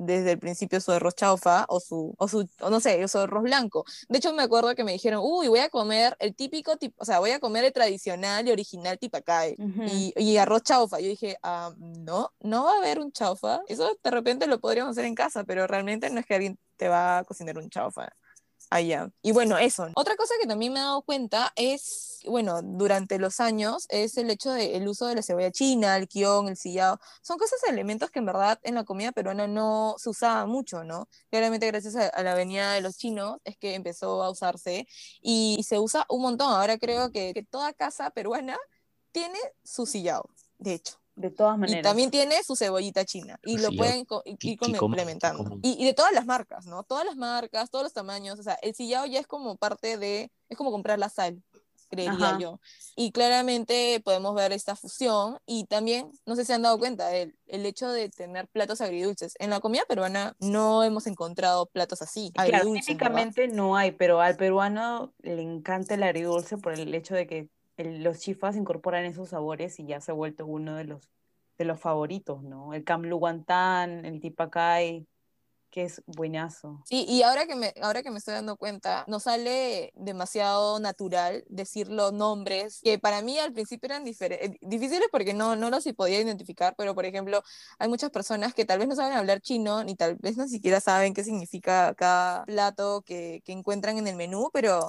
desde 0.00 0.32
el 0.32 0.38
principio 0.38 0.80
su 0.80 0.92
arroz 0.92 1.14
chaufa 1.14 1.66
o 1.68 1.78
su, 1.78 2.14
o 2.18 2.28
su 2.28 2.48
o 2.60 2.70
no 2.70 2.80
sé, 2.80 3.06
su 3.08 3.18
arroz 3.18 3.42
blanco. 3.42 3.84
De 4.08 4.18
hecho, 4.18 4.32
me 4.32 4.42
acuerdo 4.42 4.74
que 4.74 4.84
me 4.84 4.92
dijeron, 4.92 5.20
uy, 5.22 5.48
voy 5.48 5.60
a 5.60 5.68
comer 5.68 6.16
el 6.18 6.34
típico, 6.34 6.72
o 6.96 7.04
sea, 7.04 7.18
voy 7.18 7.30
a 7.32 7.40
comer 7.40 7.64
el 7.64 7.72
tradicional 7.72 8.46
y 8.48 8.50
original 8.50 8.98
tipacay 8.98 9.56
y, 9.86 10.12
y, 10.16 10.36
arroz 10.38 10.62
chaufa. 10.62 11.00
Yo 11.00 11.08
dije, 11.08 11.36
ah, 11.42 11.72
no, 11.78 12.32
no 12.40 12.64
va 12.64 12.74
a 12.74 12.78
haber 12.78 12.98
un 12.98 13.12
chaufa. 13.12 13.60
Eso 13.68 13.90
de 14.02 14.10
repente 14.10 14.46
lo 14.46 14.60
podríamos 14.60 14.92
hacer 14.92 15.04
en 15.04 15.14
casa, 15.14 15.44
pero 15.44 15.66
realmente 15.66 16.08
no 16.10 16.20
es 16.20 16.26
que 16.26 16.34
alguien 16.34 16.58
te 16.76 16.88
va 16.88 17.18
a 17.18 17.24
cocinar 17.24 17.58
un 17.58 17.68
chaufa 17.68 18.08
allá. 18.70 19.10
Y 19.22 19.32
bueno, 19.32 19.58
eso. 19.58 19.88
Otra 19.94 20.16
cosa 20.16 20.34
que 20.40 20.46
también 20.46 20.72
me 20.72 20.78
he 20.78 20.82
dado 20.82 21.02
cuenta 21.02 21.52
es, 21.56 22.20
bueno, 22.26 22.62
durante 22.62 23.18
los 23.18 23.40
años, 23.40 23.86
es 23.90 24.16
el 24.16 24.30
hecho 24.30 24.52
del 24.52 24.86
uso 24.88 25.06
de 25.06 25.16
la 25.16 25.22
cebolla 25.22 25.50
china, 25.50 25.96
el 25.96 26.08
kion, 26.08 26.48
el 26.48 26.56
sillao. 26.56 26.98
Son 27.22 27.36
cosas, 27.38 27.60
elementos 27.68 28.10
que 28.10 28.20
en 28.20 28.26
verdad 28.26 28.58
en 28.62 28.76
la 28.76 28.84
comida 28.84 29.12
peruana 29.12 29.46
no 29.46 29.96
se 29.98 30.10
usaba 30.10 30.46
mucho, 30.46 30.84
¿no? 30.84 31.08
Claramente 31.30 31.66
gracias 31.66 31.96
a, 31.96 32.22
la 32.22 32.34
venida 32.34 32.72
de 32.72 32.80
los 32.80 32.96
chinos 32.96 33.38
es 33.44 33.56
que 33.58 33.74
empezó 33.74 34.22
a 34.22 34.30
usarse 34.30 34.86
y, 35.20 35.62
se 35.66 35.78
usa 35.78 36.06
un 36.08 36.22
montón. 36.22 36.52
Ahora 36.52 36.78
creo 36.78 37.12
que, 37.12 37.34
que 37.34 37.42
toda 37.44 37.72
casa 37.72 38.10
peruana 38.10 38.56
tiene 39.12 39.38
su 39.64 39.86
sillao, 39.86 40.30
de 40.58 40.74
hecho. 40.74 41.00
De 41.20 41.30
todas 41.30 41.58
maneras. 41.58 41.80
Y 41.80 41.82
también 41.82 42.10
tiene 42.10 42.42
su 42.42 42.56
cebollita 42.56 43.04
china. 43.04 43.38
Y 43.44 43.58
lo 43.58 43.70
pueden 43.72 44.06
ir 44.24 44.58
complementando. 44.78 45.58
Y, 45.62 45.84
de 45.84 45.92
todas 45.92 46.12
las 46.12 46.24
marcas, 46.24 46.66
¿no? 46.66 46.82
Todas 46.82 47.04
las 47.04 47.16
marcas, 47.16 47.70
todos 47.70 47.82
los 47.82 47.92
tamaños. 47.92 48.38
O 48.38 48.42
sea, 48.42 48.54
el 48.62 48.74
sillao 48.74 49.04
ya 49.04 49.20
es 49.20 49.26
como 49.26 49.56
parte 49.56 49.98
de. 49.98 50.32
Es 50.48 50.56
como 50.56 50.70
comprar 50.70 50.98
la 50.98 51.10
sal, 51.10 51.42
creería 51.90 52.38
yo. 52.38 52.58
Y 52.96 53.12
claramente 53.12 54.00
podemos 54.02 54.34
ver 54.34 54.52
esta 54.52 54.76
fusión. 54.76 55.38
Y 55.44 55.66
también, 55.66 56.10
no 56.24 56.36
sé 56.36 56.42
si 56.42 56.46
se 56.46 56.54
han 56.54 56.62
dado 56.62 56.78
cuenta, 56.78 57.14
el, 57.14 57.36
el 57.46 57.66
hecho 57.66 57.90
de 57.90 58.08
tener 58.08 58.48
platos 58.48 58.80
agridulces. 58.80 59.34
En 59.38 59.50
la 59.50 59.60
comida 59.60 59.82
peruana 59.86 60.34
no 60.38 60.84
hemos 60.84 61.06
encontrado 61.06 61.66
platos 61.66 62.00
así. 62.00 62.32
Claro, 62.32 62.72
típicamente 62.72 63.46
no 63.48 63.76
hay, 63.76 63.90
pero 63.92 64.22
al 64.22 64.36
peruano 64.36 65.12
le 65.18 65.42
encanta 65.42 65.94
el 65.94 66.02
agridulce 66.02 66.56
por 66.56 66.72
el 66.72 66.94
hecho 66.94 67.14
de 67.14 67.26
que 67.26 67.48
los 67.84 68.18
chifas 68.18 68.56
incorporan 68.56 69.04
esos 69.04 69.30
sabores 69.30 69.78
y 69.78 69.86
ya 69.86 70.00
se 70.00 70.12
ha 70.12 70.14
vuelto 70.14 70.46
uno 70.46 70.76
de 70.76 70.84
los, 70.84 71.08
de 71.58 71.64
los 71.64 71.80
favoritos, 71.80 72.42
¿no? 72.42 72.74
El 72.74 72.84
Camlu 72.84 73.18
Guantán, 73.18 74.04
el 74.04 74.20
Tipacay, 74.20 75.06
que 75.70 75.84
es 75.84 76.02
buenazo. 76.06 76.82
Sí, 76.84 77.06
y 77.08 77.22
ahora 77.22 77.46
que, 77.46 77.54
me, 77.54 77.72
ahora 77.80 78.02
que 78.02 78.10
me 78.10 78.18
estoy 78.18 78.34
dando 78.34 78.56
cuenta, 78.56 79.04
nos 79.06 79.22
sale 79.24 79.92
demasiado 79.94 80.80
natural 80.80 81.44
decir 81.48 81.88
los 81.88 82.12
nombres, 82.12 82.80
que 82.82 82.98
para 82.98 83.22
mí 83.22 83.38
al 83.38 83.52
principio 83.52 83.86
eran 83.86 84.06
eh, 84.06 84.58
difíciles 84.60 85.08
porque 85.10 85.32
no, 85.32 85.56
no 85.56 85.70
los 85.70 85.84
podía 85.96 86.20
identificar, 86.20 86.74
pero 86.76 86.94
por 86.94 87.04
ejemplo, 87.04 87.42
hay 87.78 87.88
muchas 87.88 88.10
personas 88.10 88.52
que 88.54 88.64
tal 88.64 88.78
vez 88.78 88.88
no 88.88 88.96
saben 88.96 89.16
hablar 89.16 89.40
chino, 89.40 89.84
ni 89.84 89.94
tal 89.94 90.16
vez 90.16 90.36
no 90.36 90.46
siquiera 90.48 90.80
saben 90.80 91.14
qué 91.14 91.24
significa 91.24 91.94
cada 91.94 92.44
plato 92.44 93.02
que, 93.02 93.42
que 93.44 93.52
encuentran 93.52 93.98
en 93.98 94.06
el 94.08 94.16
menú, 94.16 94.50
pero 94.52 94.88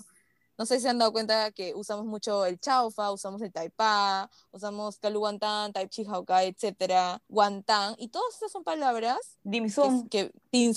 no 0.62 0.68
sé 0.68 0.76
si 0.76 0.82
se 0.84 0.90
han 0.90 1.00
dado 1.00 1.12
cuenta 1.12 1.52
que 1.52 1.74
usamos 1.74 2.06
mucho 2.06 2.46
el 2.46 2.60
chaufa, 2.60 3.12
usamos 3.12 3.42
el 3.42 3.52
taipa, 3.52 4.30
usamos 4.52 5.00
kalu 5.00 5.18
guantán, 5.18 5.74
tai 5.74 5.90
chi 5.90 6.06
etcétera, 6.06 7.20
guantán, 7.28 7.96
y 7.98 8.10
todas 8.10 8.36
esas 8.36 8.52
son 8.52 8.64
palabras. 8.64 9.18
Dim 9.42 9.70
sum. 9.70 10.08
Que, 10.08 10.32
que 10.52 10.74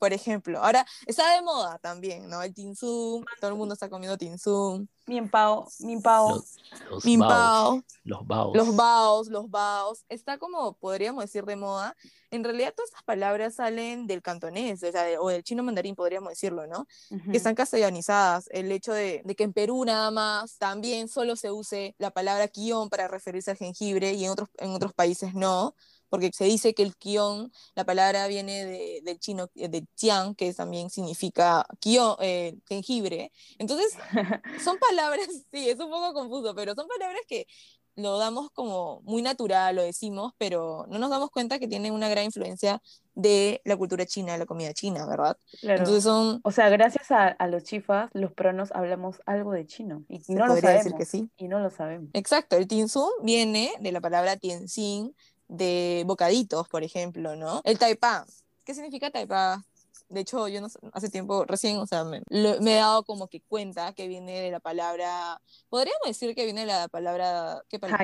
por 0.00 0.12
ejemplo. 0.12 0.58
Ahora, 0.64 0.84
está 1.06 1.32
de 1.36 1.42
moda 1.42 1.78
también, 1.78 2.28
¿no? 2.28 2.42
El 2.42 2.52
tinsum, 2.52 3.24
todo 3.40 3.52
el 3.52 3.56
mundo 3.56 3.74
está 3.74 3.88
comiendo 3.88 4.18
tinsum. 4.18 4.88
Mienpao, 5.10 5.66
mienpao. 5.80 6.36
Los, 6.36 6.56
los 6.88 7.04
Mienpao. 7.04 7.82
Los 8.04 8.24
baos. 8.28 8.56
Los 8.56 8.76
baos, 8.76 9.28
los 9.28 9.50
baos. 9.50 10.04
Está 10.08 10.38
como, 10.38 10.74
podríamos 10.74 11.24
decir, 11.24 11.44
de 11.44 11.56
moda. 11.56 11.96
En 12.30 12.44
realidad 12.44 12.72
todas 12.76 12.90
estas 12.90 13.02
palabras 13.02 13.56
salen 13.56 14.06
del 14.06 14.22
cantonés, 14.22 14.80
o, 14.84 14.92
sea, 14.92 15.20
o 15.20 15.28
del 15.28 15.42
chino 15.42 15.64
mandarín, 15.64 15.96
podríamos 15.96 16.30
decirlo, 16.30 16.68
¿no? 16.68 16.86
Que 17.28 17.36
están 17.36 17.56
castellanizadas. 17.56 18.48
El 18.52 18.70
hecho 18.70 18.92
de, 18.92 19.22
de, 19.24 19.34
que 19.34 19.42
en 19.42 19.52
Perú 19.52 19.84
nada 19.84 20.12
más 20.12 20.58
también 20.58 21.08
solo 21.08 21.34
se 21.34 21.50
use 21.50 21.96
la 21.98 22.12
palabra 22.12 22.46
quión 22.46 22.88
para 22.88 23.08
referirse 23.08 23.50
al 23.50 23.56
jengibre 23.56 24.12
y 24.12 24.26
en 24.26 24.30
otros, 24.30 24.48
en 24.58 24.70
otros 24.70 24.94
países 24.94 25.34
no 25.34 25.74
porque 26.10 26.30
se 26.34 26.44
dice 26.44 26.74
que 26.74 26.82
el 26.82 26.96
kion, 26.96 27.50
la 27.74 27.84
palabra 27.84 28.26
viene 28.26 28.66
de, 28.66 29.00
del 29.02 29.18
chino, 29.18 29.48
eh, 29.54 29.68
de 29.68 29.86
tian, 29.94 30.34
que 30.34 30.52
también 30.52 30.90
significa 30.90 31.64
kion, 31.80 32.16
eh, 32.20 32.56
jengibre. 32.68 33.32
Entonces, 33.58 33.96
son 34.62 34.78
palabras, 34.90 35.26
sí, 35.52 35.70
es 35.70 35.78
un 35.78 35.90
poco 35.90 36.12
confuso, 36.12 36.54
pero 36.54 36.74
son 36.74 36.86
palabras 36.88 37.22
que 37.26 37.46
lo 37.96 38.18
damos 38.18 38.50
como 38.50 39.00
muy 39.02 39.22
natural, 39.22 39.76
lo 39.76 39.82
decimos, 39.82 40.32
pero 40.38 40.86
no 40.88 40.98
nos 40.98 41.10
damos 41.10 41.30
cuenta 41.30 41.58
que 41.58 41.68
tienen 41.68 41.92
una 41.92 42.08
gran 42.08 42.24
influencia 42.24 42.80
de 43.14 43.60
la 43.64 43.76
cultura 43.76 44.06
china, 44.06 44.32
de 44.32 44.38
la 44.38 44.46
comida 44.46 44.72
china, 44.72 45.06
¿verdad? 45.06 45.36
Entonces 45.62 46.04
son... 46.04 46.40
O 46.42 46.50
sea, 46.50 46.68
gracias 46.70 47.10
a, 47.10 47.28
a, 47.28 47.48
los 47.48 47.64
chifas, 47.64 48.08
los 48.14 48.32
peruanos 48.32 48.70
hablamos 48.72 49.20
algo 49.26 49.52
de 49.52 49.66
chino. 49.66 50.04
Y 50.08 50.20
no 50.28 50.46
lo 50.46 50.56
sabemos. 50.56 50.84
Decir 50.84 50.98
que 50.98 51.04
sí. 51.04 51.30
Y 51.36 51.48
no 51.48 51.58
lo 51.58 51.70
sabemos. 51.70 52.08
Exacto, 52.14 52.56
el 52.56 52.66
tinsum 52.66 53.10
viene 53.22 53.72
de 53.80 53.92
la 53.92 54.00
palabra 54.00 54.36
tianxin, 54.36 55.14
de 55.50 56.04
bocaditos, 56.06 56.68
por 56.68 56.84
ejemplo, 56.84 57.36
¿no? 57.36 57.60
El 57.64 57.78
taipa. 57.78 58.24
¿Qué 58.64 58.72
significa 58.72 59.10
taipa? 59.10 59.64
De 60.08 60.20
hecho, 60.20 60.48
yo 60.48 60.60
no 60.60 60.68
hace 60.92 61.08
tiempo, 61.08 61.44
recién, 61.44 61.78
o 61.78 61.86
sea, 61.86 62.04
me, 62.04 62.22
he 62.28 62.74
dado 62.76 63.04
como 63.04 63.28
que 63.28 63.40
cuenta 63.42 63.92
que 63.92 64.08
viene 64.08 64.40
de 64.40 64.50
la 64.50 64.58
palabra, 64.58 65.40
podríamos 65.68 66.02
decir 66.04 66.34
que 66.34 66.44
viene 66.44 66.62
de 66.62 66.66
la 66.66 66.88
palabra, 66.88 67.62
¿qué 67.68 67.78
palabra? 67.78 67.98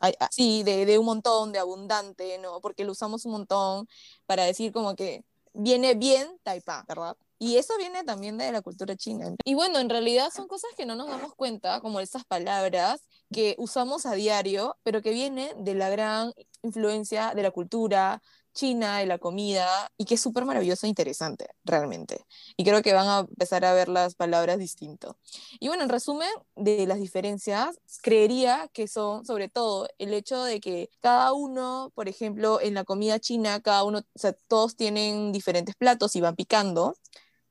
Ah, 0.00 0.28
sí, 0.30 0.62
de, 0.62 0.86
de 0.86 0.98
un 0.98 1.04
montón, 1.04 1.52
de 1.52 1.58
abundante, 1.58 2.38
¿no? 2.38 2.60
Porque 2.60 2.84
lo 2.84 2.92
usamos 2.92 3.26
un 3.26 3.32
montón 3.32 3.88
para 4.26 4.44
decir 4.44 4.72
como 4.72 4.94
que 4.94 5.24
viene 5.52 5.94
bien 5.94 6.38
taipa, 6.42 6.84
¿verdad? 6.88 7.16
Y 7.42 7.56
eso 7.56 7.72
viene 7.78 8.04
también 8.04 8.36
de 8.36 8.52
la 8.52 8.60
cultura 8.60 8.94
china. 8.96 9.34
Y 9.46 9.54
bueno, 9.54 9.78
en 9.78 9.88
realidad 9.88 10.30
son 10.30 10.46
cosas 10.46 10.70
que 10.76 10.84
no 10.84 10.94
nos 10.94 11.08
damos 11.08 11.34
cuenta, 11.34 11.80
como 11.80 11.98
esas 11.98 12.26
palabras 12.26 13.00
que 13.32 13.54
usamos 13.56 14.04
a 14.04 14.12
diario, 14.12 14.76
pero 14.82 15.00
que 15.00 15.10
vienen 15.10 15.64
de 15.64 15.74
la 15.74 15.88
gran 15.88 16.34
influencia 16.62 17.32
de 17.34 17.42
la 17.42 17.50
cultura 17.50 18.20
china, 18.52 18.98
de 18.98 19.06
la 19.06 19.16
comida, 19.16 19.90
y 19.96 20.04
que 20.04 20.16
es 20.16 20.20
súper 20.20 20.44
maravilloso 20.44 20.84
e 20.84 20.90
interesante, 20.90 21.48
realmente. 21.64 22.26
Y 22.58 22.64
creo 22.64 22.82
que 22.82 22.92
van 22.92 23.08
a 23.08 23.20
empezar 23.20 23.64
a 23.64 23.72
ver 23.72 23.88
las 23.88 24.16
palabras 24.16 24.58
distinto. 24.58 25.16
Y 25.60 25.68
bueno, 25.68 25.84
en 25.84 25.88
resumen 25.88 26.28
de 26.56 26.86
las 26.86 26.98
diferencias, 26.98 27.78
creería 28.02 28.68
que 28.74 28.86
son 28.86 29.24
sobre 29.24 29.48
todo 29.48 29.88
el 29.96 30.12
hecho 30.12 30.44
de 30.44 30.60
que 30.60 30.90
cada 31.00 31.32
uno, 31.32 31.90
por 31.94 32.08
ejemplo, 32.08 32.60
en 32.60 32.74
la 32.74 32.84
comida 32.84 33.18
china, 33.18 33.60
cada 33.60 33.84
uno, 33.84 34.00
o 34.00 34.18
sea, 34.18 34.34
todos 34.48 34.76
tienen 34.76 35.32
diferentes 35.32 35.74
platos 35.76 36.14
y 36.16 36.20
van 36.20 36.36
picando. 36.36 36.96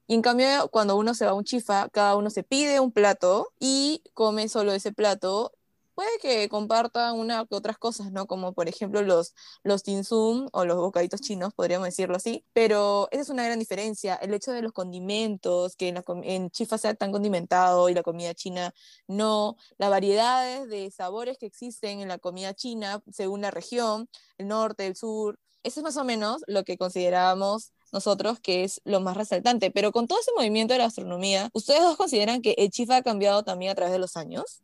Y 0.10 0.16
en 0.16 0.24
cambio, 0.24 0.70
cuando 0.72 0.98
uno 0.98 1.14
se 1.14 1.26
va 1.26 1.32
a 1.32 1.34
un 1.36 1.44
chifa, 1.44 1.88
cada 1.90 2.16
uno 2.16 2.32
se 2.32 2.42
pide 2.44 2.80
un 2.80 2.92
plato 2.92 3.54
y 3.60 4.02
come 4.16 4.50
solo 4.50 4.74
ese 4.74 4.92
plato. 4.92 5.54
Puede 5.94 6.10
que 6.20 6.50
compartan 6.50 7.20
una 7.20 7.46
que 7.46 7.54
otras 7.56 7.78
cosas, 7.78 8.12
¿no? 8.12 8.26
Como 8.26 8.54
por 8.54 8.68
ejemplo 8.68 9.04
los, 9.04 9.36
los 9.64 9.84
tinsum 9.84 10.50
o 10.52 10.66
los 10.66 10.78
bocaditos 10.78 11.22
chinos, 11.22 11.54
podríamos 11.54 11.86
decirlo 11.90 12.16
así. 12.16 12.44
Pero 12.54 13.08
esa 13.12 13.22
es 13.22 13.30
una 13.30 13.46
gran 13.46 13.60
diferencia. 13.60 14.16
El 14.16 14.34
hecho 14.34 14.52
de 14.52 14.64
los 14.64 14.72
condimentos, 14.72 15.76
que 15.76 15.90
en, 15.90 16.04
en 16.24 16.50
chifa 16.50 16.80
sea 16.80 16.96
tan 16.96 17.12
condimentado 17.12 17.88
y 17.90 17.94
la 17.94 18.02
comida 18.02 18.34
china 18.34 18.74
no. 19.08 19.58
Las 19.78 19.92
variedades 19.92 20.70
de 20.70 20.90
sabores 20.90 21.38
que 21.38 21.46
existen 21.46 22.00
en 22.02 22.08
la 22.08 22.18
comida 22.18 22.56
china 22.56 23.04
según 23.12 23.42
la 23.42 23.52
región, 23.52 24.10
el 24.40 24.48
norte, 24.48 24.88
el 24.88 24.96
sur. 24.96 25.40
Eso 25.62 25.82
es 25.82 25.84
más 25.84 25.98
o 25.98 26.04
menos 26.04 26.42
lo 26.48 26.64
que 26.64 26.80
considerábamos 26.80 27.74
nosotros 27.92 28.40
que 28.40 28.64
es 28.64 28.82
lo 28.86 29.00
más 29.02 29.18
resaltante. 29.18 29.72
Pero 29.72 29.92
con 29.92 30.08
todo 30.08 30.20
ese 30.20 30.32
movimiento 30.36 30.74
de 30.74 30.80
la 30.80 30.86
astronomía, 30.86 31.50
¿ustedes 31.54 31.82
dos 31.82 31.98
consideran 31.98 32.42
que 32.42 32.56
el 32.58 32.70
chifa 32.70 32.98
ha 32.98 33.02
cambiado 33.04 33.44
también 33.44 33.72
a 33.72 33.76
través 33.76 33.94
de 33.94 34.00
los 34.00 34.18
años? 34.18 34.62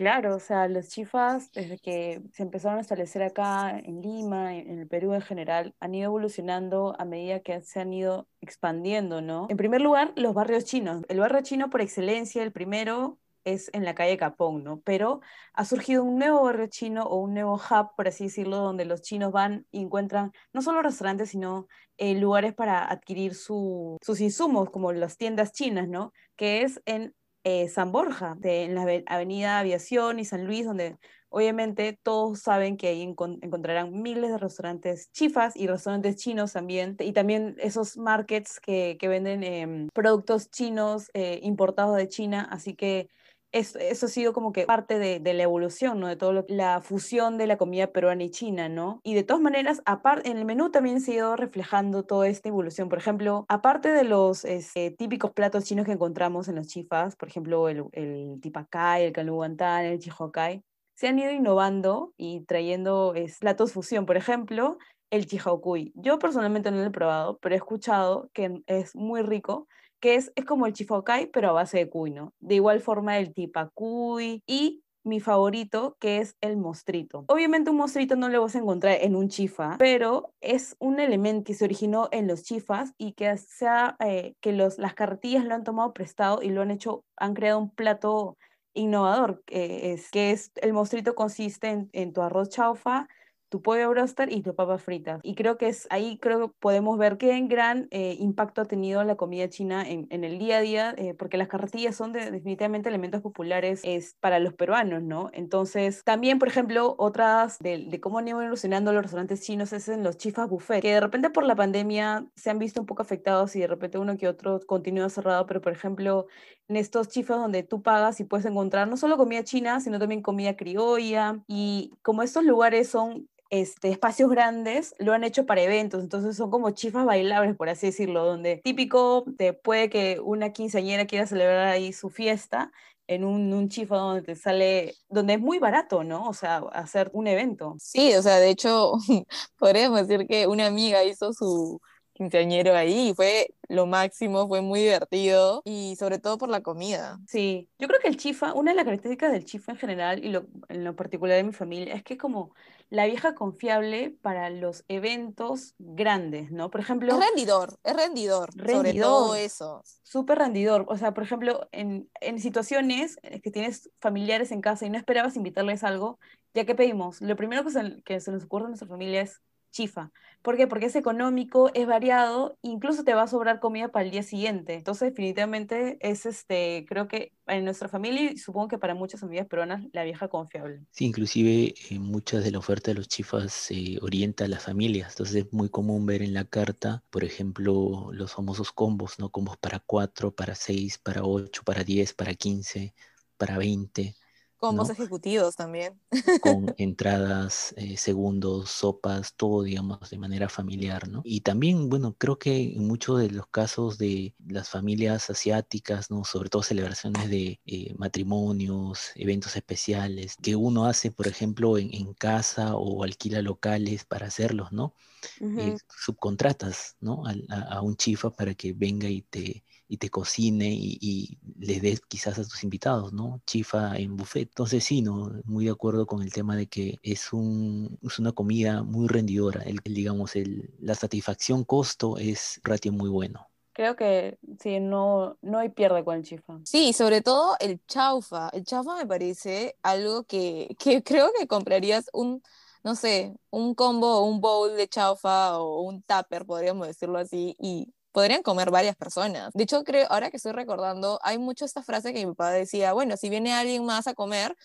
Claro, 0.00 0.36
o 0.36 0.40
sea, 0.40 0.66
los 0.66 0.88
chifas, 0.88 1.52
desde 1.52 1.76
que 1.76 2.22
se 2.32 2.42
empezaron 2.42 2.78
a 2.78 2.80
establecer 2.80 3.22
acá 3.22 3.78
en 3.78 4.00
Lima, 4.00 4.56
en 4.56 4.78
el 4.78 4.88
Perú 4.88 5.12
en 5.12 5.20
general, 5.20 5.74
han 5.78 5.94
ido 5.94 6.06
evolucionando 6.06 6.96
a 6.98 7.04
medida 7.04 7.40
que 7.40 7.60
se 7.60 7.80
han 7.80 7.92
ido 7.92 8.26
expandiendo, 8.40 9.20
¿no? 9.20 9.46
En 9.50 9.58
primer 9.58 9.82
lugar, 9.82 10.14
los 10.16 10.32
barrios 10.32 10.64
chinos. 10.64 11.02
El 11.10 11.20
barrio 11.20 11.42
chino 11.42 11.68
por 11.68 11.82
excelencia, 11.82 12.42
el 12.42 12.50
primero, 12.50 13.18
es 13.44 13.70
en 13.72 13.84
la 13.84 13.94
calle 13.94 14.16
Capón, 14.16 14.64
¿no? 14.64 14.80
Pero 14.80 15.20
ha 15.54 15.64
surgido 15.64 16.04
un 16.04 16.18
nuevo 16.18 16.42
barrio 16.44 16.66
chino 16.68 17.04
o 17.04 17.16
un 17.16 17.34
nuevo 17.34 17.54
hub, 17.54 17.94
por 17.96 18.08
así 18.08 18.24
decirlo, 18.24 18.58
donde 18.58 18.84
los 18.84 19.02
chinos 19.02 19.32
van 19.32 19.66
y 19.70 19.82
encuentran 19.82 20.32
no 20.52 20.62
solo 20.62 20.82
restaurantes, 20.82 21.30
sino 21.30 21.66
eh, 21.98 22.14
lugares 22.14 22.54
para 22.54 22.90
adquirir 22.90 23.34
sus 23.34 24.20
insumos, 24.20 24.70
como 24.70 24.92
las 24.92 25.16
tiendas 25.16 25.52
chinas, 25.52 25.88
¿no? 25.88 26.12
Que 26.36 26.62
es 26.62 26.80
en 26.86 27.14
eh, 27.44 27.68
San 27.68 27.92
Borja, 27.92 28.36
en 28.42 28.74
la 28.74 28.82
avenida 29.06 29.58
Aviación 29.58 30.18
y 30.18 30.24
San 30.24 30.46
Luis, 30.46 30.66
donde 30.66 30.98
obviamente 31.30 31.98
todos 32.02 32.40
saben 32.40 32.76
que 32.76 32.88
ahí 32.88 33.02
encontrarán 33.02 34.02
miles 34.02 34.30
de 34.30 34.38
restaurantes 34.38 35.10
chifas 35.12 35.56
y 35.56 35.66
restaurantes 35.66 36.16
chinos 36.16 36.52
también, 36.52 36.96
y 36.98 37.12
también 37.12 37.56
esos 37.58 37.96
markets 37.96 38.60
que, 38.60 38.98
venden 39.00 39.42
em, 39.42 39.88
productos 39.94 40.50
chinos 40.50 41.10
eh, 41.14 41.40
importados 41.42 41.96
de 41.96 42.08
China, 42.08 42.46
así 42.50 42.74
que 42.74 43.08
eso, 43.52 43.78
ha 43.80 44.08
sido 44.08 44.32
como 44.32 44.52
que 44.52 44.66
parte 44.66 44.98
de, 44.98 45.34
la 45.34 45.42
evolución, 45.42 46.00
¿no? 46.00 46.08
De 46.08 46.16
todo 46.16 46.32
lo, 46.32 46.44
la 46.48 46.80
fusión 46.80 47.38
de 47.38 47.46
la 47.46 47.56
comida 47.56 47.88
peruana 47.88 48.24
y 48.24 48.30
china, 48.30 48.68
¿no? 48.68 49.00
Y 49.02 49.14
de 49.14 49.22
todas 49.22 49.42
maneras, 49.42 49.82
aparte, 49.84 50.30
en 50.30 50.38
el 50.38 50.44
menú 50.44 50.70
también 50.70 51.00
se 51.00 51.12
ha 51.12 51.14
ido 51.16 51.36
reflejando 51.36 52.04
toda 52.04 52.28
esta 52.28 52.48
evolución. 52.48 52.88
Por 52.88 52.98
ejemplo, 52.98 53.44
aparte 53.48 53.90
de 53.90 54.04
los 54.04 54.44
este, 54.44 54.90
típicos 54.90 55.32
platos 55.32 55.64
chinos 55.64 55.86
que 55.86 55.92
encontramos 55.92 56.48
en 56.48 56.56
los 56.56 56.68
chifas, 56.68 57.16
por 57.16 57.28
ejemplo, 57.28 57.68
el, 57.68 57.84
el 57.92 58.38
tipacay, 58.40 59.04
el 59.04 59.12
caluguantán, 59.12 59.84
el 59.84 59.98
chihuacay, 59.98 60.62
se 60.94 61.08
han 61.08 61.18
ido 61.18 61.30
innovando 61.30 62.12
y 62.16 62.40
trayendo 62.40 63.14
es, 63.14 63.38
platos 63.38 63.72
fusión. 63.72 64.04
Por 64.06 64.16
ejemplo, 64.16 64.78
el 65.10 65.26
chihaucuy. 65.26 65.92
Yo 65.94 66.18
personalmente 66.18 66.70
no 66.70 66.78
lo 66.78 66.84
he 66.84 66.90
probado, 66.90 67.38
pero 67.38 67.54
he 67.54 67.58
escuchado 67.58 68.30
que 68.32 68.62
es 68.66 68.94
muy 68.94 69.22
rico 69.22 69.66
que 70.00 70.16
es, 70.16 70.32
es 70.34 70.44
como 70.44 70.66
el 70.66 70.72
chifokai, 70.72 71.26
pero 71.26 71.50
a 71.50 71.52
base 71.52 71.78
de 71.78 71.88
cuy, 71.88 72.10
¿no? 72.10 72.34
De 72.40 72.56
igual 72.56 72.80
forma 72.80 73.18
el 73.18 73.32
tipacuy 73.32 74.42
y 74.46 74.82
mi 75.02 75.20
favorito, 75.20 75.96
que 75.98 76.18
es 76.18 76.36
el 76.40 76.56
mostrito. 76.56 77.24
Obviamente 77.28 77.70
un 77.70 77.76
mostrito 77.76 78.16
no 78.16 78.28
lo 78.28 78.42
vas 78.42 78.54
a 78.54 78.58
encontrar 78.58 78.98
en 79.00 79.16
un 79.16 79.28
chifa, 79.28 79.76
pero 79.78 80.34
es 80.40 80.76
un 80.78 81.00
elemento 81.00 81.44
que 81.44 81.54
se 81.54 81.64
originó 81.64 82.08
en 82.12 82.26
los 82.26 82.42
chifas 82.42 82.92
y 82.98 83.12
que, 83.12 83.34
sea, 83.38 83.96
eh, 84.00 84.34
que 84.40 84.52
los, 84.52 84.78
las 84.78 84.94
carretillas 84.94 85.44
lo 85.44 85.54
han 85.54 85.64
tomado 85.64 85.92
prestado 85.94 86.42
y 86.42 86.50
lo 86.50 86.62
han 86.62 86.70
hecho, 86.70 87.04
han 87.16 87.34
creado 87.34 87.58
un 87.58 87.70
plato 87.70 88.36
innovador, 88.74 89.42
que 89.46 89.92
es, 89.92 90.10
que 90.10 90.32
es 90.32 90.52
el 90.56 90.72
mostrito 90.72 91.14
consiste 91.14 91.68
en, 91.68 91.88
en 91.92 92.12
tu 92.12 92.22
arroz 92.22 92.50
chaufa, 92.50 93.08
tu 93.50 93.60
pollo 93.60 93.90
broster 93.90 94.32
y 94.32 94.42
tu 94.42 94.54
papas 94.54 94.82
fritas. 94.82 95.20
Y 95.22 95.34
creo 95.34 95.58
que 95.58 95.68
es 95.68 95.86
ahí 95.90 96.18
creo 96.18 96.48
que 96.48 96.54
podemos 96.60 96.96
ver 96.96 97.18
qué 97.18 97.38
gran 97.42 97.88
eh, 97.90 98.16
impacto 98.18 98.62
ha 98.62 98.64
tenido 98.64 99.04
la 99.04 99.16
comida 99.16 99.48
china 99.48 99.86
en, 99.86 100.06
en 100.10 100.24
el 100.24 100.38
día 100.38 100.58
a 100.58 100.60
día, 100.60 100.94
eh, 100.96 101.14
porque 101.14 101.36
las 101.36 101.48
carretillas 101.48 101.96
son 101.96 102.12
definitivamente 102.12 102.88
elementos 102.88 103.20
populares 103.20 103.80
es, 103.82 104.14
para 104.20 104.38
los 104.38 104.54
peruanos, 104.54 105.02
¿no? 105.02 105.30
Entonces, 105.32 106.02
también, 106.04 106.38
por 106.38 106.48
ejemplo, 106.48 106.94
otras 106.96 107.58
de, 107.58 107.86
de 107.88 108.00
cómo 108.00 108.18
han 108.18 108.28
ido 108.28 108.40
evolucionando 108.40 108.92
los 108.92 109.02
restaurantes 109.02 109.42
chinos 109.42 109.72
es 109.72 109.88
en 109.88 110.04
los 110.04 110.16
chifas 110.16 110.48
buffet, 110.48 110.80
que 110.80 110.94
de 110.94 111.00
repente 111.00 111.30
por 111.30 111.44
la 111.44 111.56
pandemia 111.56 112.26
se 112.36 112.50
han 112.50 112.58
visto 112.58 112.80
un 112.80 112.86
poco 112.86 113.02
afectados 113.02 113.56
y 113.56 113.60
de 113.60 113.66
repente 113.66 113.98
uno 113.98 114.16
que 114.16 114.28
otro 114.28 114.60
continúa 114.66 115.08
cerrado, 115.08 115.46
pero 115.46 115.60
por 115.60 115.72
ejemplo, 115.72 116.26
en 116.68 116.76
estos 116.76 117.08
chifas 117.08 117.38
donde 117.38 117.64
tú 117.64 117.82
pagas 117.82 118.20
y 118.20 118.24
puedes 118.24 118.46
encontrar 118.46 118.86
no 118.86 118.96
solo 118.96 119.16
comida 119.16 119.42
china, 119.42 119.80
sino 119.80 119.98
también 119.98 120.22
comida 120.22 120.56
criolla, 120.56 121.40
y 121.48 121.92
como 122.02 122.22
estos 122.22 122.44
lugares 122.44 122.88
son 122.88 123.28
este, 123.50 123.90
espacios 123.90 124.30
grandes 124.30 124.94
lo 124.98 125.12
han 125.12 125.24
hecho 125.24 125.44
para 125.44 125.62
eventos, 125.62 126.02
entonces 126.02 126.36
son 126.36 126.50
como 126.50 126.70
chifas 126.70 127.04
bailables, 127.04 127.56
por 127.56 127.68
así 127.68 127.86
decirlo, 127.86 128.24
donde 128.24 128.58
típico 128.58 129.24
te 129.36 129.52
puede 129.52 129.90
que 129.90 130.20
una 130.22 130.52
quinceañera 130.52 131.06
quiera 131.06 131.26
celebrar 131.26 131.68
ahí 131.68 131.92
su 131.92 132.10
fiesta 132.10 132.72
en 133.08 133.24
un, 133.24 133.52
un 133.52 133.68
chifa 133.68 133.96
donde 133.96 134.22
te 134.22 134.36
sale, 134.36 134.94
donde 135.08 135.34
es 135.34 135.40
muy 135.40 135.58
barato, 135.58 136.04
¿no? 136.04 136.28
O 136.28 136.32
sea, 136.32 136.58
hacer 136.72 137.10
un 137.12 137.26
evento. 137.26 137.74
Sí, 137.80 138.14
o 138.14 138.22
sea, 138.22 138.38
de 138.38 138.50
hecho, 138.50 138.92
podríamos 139.58 140.06
decir 140.06 140.28
que 140.28 140.46
una 140.46 140.66
amiga 140.66 141.02
hizo 141.02 141.32
su 141.32 141.80
quinceañero 142.20 142.76
ahí 142.76 143.08
y 143.08 143.14
fue 143.14 143.54
lo 143.68 143.86
máximo, 143.86 144.46
fue 144.46 144.60
muy 144.60 144.80
divertido 144.80 145.62
y 145.64 145.96
sobre 145.96 146.18
todo 146.18 146.36
por 146.36 146.50
la 146.50 146.60
comida. 146.60 147.18
Sí, 147.26 147.70
yo 147.78 147.88
creo 147.88 147.98
que 147.98 148.08
el 148.08 148.18
chifa, 148.18 148.52
una 148.52 148.72
de 148.72 148.76
las 148.76 148.84
características 148.84 149.32
del 149.32 149.46
chifa 149.46 149.72
en 149.72 149.78
general 149.78 150.22
y 150.22 150.28
lo, 150.28 150.46
en 150.68 150.84
lo 150.84 150.94
particular 150.94 151.38
de 151.38 151.44
mi 151.44 151.52
familia 151.52 151.94
es 151.94 152.02
que 152.02 152.14
es 152.14 152.20
como 152.20 152.54
la 152.90 153.06
vieja 153.06 153.34
confiable 153.34 154.14
para 154.20 154.50
los 154.50 154.84
eventos 154.88 155.74
grandes, 155.78 156.50
¿no? 156.50 156.70
Por 156.70 156.82
ejemplo... 156.82 157.10
Es 157.10 157.26
rendidor, 157.26 157.78
es 157.84 157.96
rendidor, 157.96 158.50
rendidor 158.54 158.76
sobre 158.76 159.00
todo 159.00 159.34
eso. 159.36 159.82
Súper 160.02 160.38
rendidor. 160.38 160.84
O 160.88 160.98
sea, 160.98 161.14
por 161.14 161.22
ejemplo, 161.22 161.68
en, 161.72 162.10
en 162.20 162.38
situaciones 162.38 163.16
que 163.42 163.50
tienes 163.50 163.88
familiares 163.98 164.50
en 164.50 164.60
casa 164.60 164.84
y 164.84 164.90
no 164.90 164.98
esperabas 164.98 165.36
invitarles 165.36 165.84
algo, 165.84 166.18
ya 166.52 166.66
que 166.66 166.74
pedimos, 166.74 167.22
lo 167.22 167.36
primero 167.36 167.64
que 167.64 167.70
se, 167.70 168.02
que 168.02 168.20
se 168.20 168.32
nos 168.32 168.44
ocurre 168.44 168.64
a 168.64 168.68
nuestra 168.68 168.88
familia 168.88 169.22
es 169.22 169.40
chifa. 169.70 170.12
¿Por 170.42 170.56
qué? 170.56 170.66
Porque 170.66 170.86
es 170.86 170.96
económico, 170.96 171.70
es 171.74 171.86
variado, 171.86 172.56
incluso 172.62 173.04
te 173.04 173.12
va 173.12 173.22
a 173.22 173.26
sobrar 173.26 173.60
comida 173.60 173.88
para 173.88 174.06
el 174.06 174.10
día 174.10 174.22
siguiente. 174.22 174.72
Entonces, 174.72 175.10
definitivamente 175.10 175.98
es 176.00 176.24
este, 176.24 176.86
creo 176.88 177.08
que 177.08 177.32
en 177.46 177.64
nuestra 177.64 177.88
familia 177.88 178.32
y 178.32 178.38
supongo 178.38 178.68
que 178.68 178.78
para 178.78 178.94
muchas 178.94 179.20
familias 179.20 179.46
peruanas, 179.48 179.84
la 179.92 180.02
vieja 180.02 180.28
confiable. 180.28 180.80
Sí, 180.92 181.04
inclusive 181.04 181.74
eh, 181.90 181.98
muchas 181.98 182.42
de 182.42 182.52
la 182.52 182.58
oferta 182.58 182.90
de 182.90 182.94
los 182.94 183.08
chifas 183.08 183.52
se 183.52 183.98
orienta 184.00 184.46
a 184.46 184.48
las 184.48 184.62
familias. 184.62 185.12
Entonces 185.12 185.44
es 185.44 185.52
muy 185.52 185.68
común 185.68 186.06
ver 186.06 186.22
en 186.22 186.32
la 186.32 186.46
carta, 186.46 187.02
por 187.10 187.22
ejemplo, 187.22 188.08
los 188.12 188.32
famosos 188.32 188.72
combos, 188.72 189.18
¿no? 189.18 189.30
Combos 189.30 189.58
para 189.58 189.80
4, 189.80 190.34
para 190.34 190.54
6, 190.54 190.98
para 190.98 191.22
8, 191.22 191.62
para 191.64 191.84
10, 191.84 192.14
para 192.14 192.34
15, 192.34 192.94
para 193.36 193.58
20 193.58 194.16
Combos 194.60 194.90
ejecutivos 194.90 195.56
también. 195.56 195.98
Con 196.42 196.74
entradas, 196.76 197.72
eh, 197.78 197.96
segundos, 197.96 198.70
sopas, 198.70 199.32
todo, 199.34 199.62
digamos, 199.62 200.10
de 200.10 200.18
manera 200.18 200.50
familiar, 200.50 201.08
¿no? 201.08 201.22
Y 201.24 201.40
también, 201.40 201.88
bueno, 201.88 202.14
creo 202.18 202.38
que 202.38 202.74
en 202.74 202.86
muchos 202.86 203.20
de 203.20 203.30
los 203.30 203.46
casos 203.46 203.96
de 203.96 204.34
las 204.46 204.68
familias 204.68 205.30
asiáticas, 205.30 206.10
¿no? 206.10 206.24
Sobre 206.26 206.50
todo 206.50 206.62
celebraciones 206.62 207.30
de 207.30 207.58
eh, 207.64 207.94
matrimonios, 207.96 209.12
eventos 209.14 209.56
especiales, 209.56 210.36
que 210.42 210.56
uno 210.56 210.84
hace, 210.84 211.10
por 211.10 211.26
ejemplo, 211.26 211.78
en, 211.78 212.12
casa 212.12 212.76
o 212.76 213.02
alquila 213.02 213.40
locales 213.40 214.04
para 214.04 214.26
hacerlos, 214.26 214.72
¿no? 214.72 214.94
Eh, 215.40 215.76
subcontratas, 216.04 216.96
¿no? 217.00 217.22
a 217.48 217.80
un 217.82 217.96
chifa 217.96 218.30
para 218.30 218.54
que 218.54 218.72
venga 218.72 219.08
y 219.08 219.22
te 219.22 219.64
y 219.90 219.96
te 219.96 220.08
cocine 220.08 220.70
y, 220.72 221.36
le 221.58 221.80
des 221.80 222.00
quizás 222.00 222.38
a 222.38 222.44
tus 222.44 222.62
invitados, 222.62 223.12
¿no? 223.12 223.42
Chifa 223.44 223.96
en 223.96 224.16
buffet. 224.16 224.48
Entonces 224.48 224.84
sí, 224.84 225.02
¿no? 225.02 225.32
Muy 225.44 225.64
de 225.64 225.72
acuerdo 225.72 226.06
con 226.06 226.22
el 226.22 226.32
tema 226.32 226.56
de 226.56 226.68
que 226.68 226.98
es, 227.02 227.32
un, 227.32 227.98
es 228.02 228.18
una 228.20 228.30
comida 228.30 228.84
muy 228.84 229.08
rendidora. 229.08 229.62
El, 229.62 229.80
digamos, 229.84 230.36
el, 230.36 230.72
la 230.78 230.94
satisfacción 230.94 231.64
costo 231.64 232.16
es 232.18 232.60
ratio 232.62 232.92
muy 232.92 233.10
bueno. 233.10 233.48
Creo 233.72 233.96
que 233.96 234.38
sí, 234.60 234.78
no, 234.78 235.36
no 235.42 235.58
hay 235.58 235.70
pierde 235.70 236.04
con 236.04 236.16
el 236.18 236.22
chifa. 236.22 236.60
Sí, 236.64 236.92
sobre 236.92 237.20
todo 237.20 237.56
el 237.58 237.84
chaufa. 237.86 238.48
El 238.52 238.64
chaufa 238.64 238.94
me 238.96 239.06
parece 239.06 239.76
algo 239.82 240.22
que, 240.22 240.76
que 240.78 241.02
creo 241.02 241.30
que 241.36 241.48
comprarías 241.48 242.08
un, 242.12 242.42
no 242.84 242.94
sé, 242.94 243.34
un 243.50 243.74
combo 243.74 244.18
o 244.20 244.24
un 244.24 244.40
bowl 244.40 244.76
de 244.76 244.88
chaufa 244.88 245.58
o 245.58 245.82
un 245.82 246.00
tupper, 246.02 246.46
podríamos 246.46 246.86
decirlo 246.86 247.18
así, 247.18 247.56
y 247.58 247.92
podrían 248.12 248.42
comer 248.42 248.70
varias 248.70 248.96
personas. 248.96 249.50
De 249.54 249.64
hecho, 249.64 249.84
creo, 249.84 250.06
ahora 250.10 250.30
que 250.30 250.36
estoy 250.36 250.52
recordando, 250.52 251.18
hay 251.22 251.38
mucho 251.38 251.64
esta 251.64 251.82
frase 251.82 252.12
que 252.12 252.24
mi 252.24 252.32
papá 252.32 252.50
decía, 252.50 252.92
bueno, 252.92 253.16
si 253.16 253.30
viene 253.30 253.52
alguien 253.52 253.84
más 253.84 254.06
a 254.06 254.14
comer, 254.14 254.56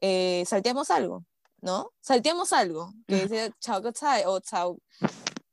eh, 0.00 0.44
salteamos 0.46 0.90
algo, 0.90 1.24
¿no? 1.60 1.90
Salteamos 2.00 2.52
algo, 2.52 2.92
que 3.06 3.22
dice 3.22 3.52
chao 3.60 3.82
o 4.26 4.40
chao, 4.40 4.78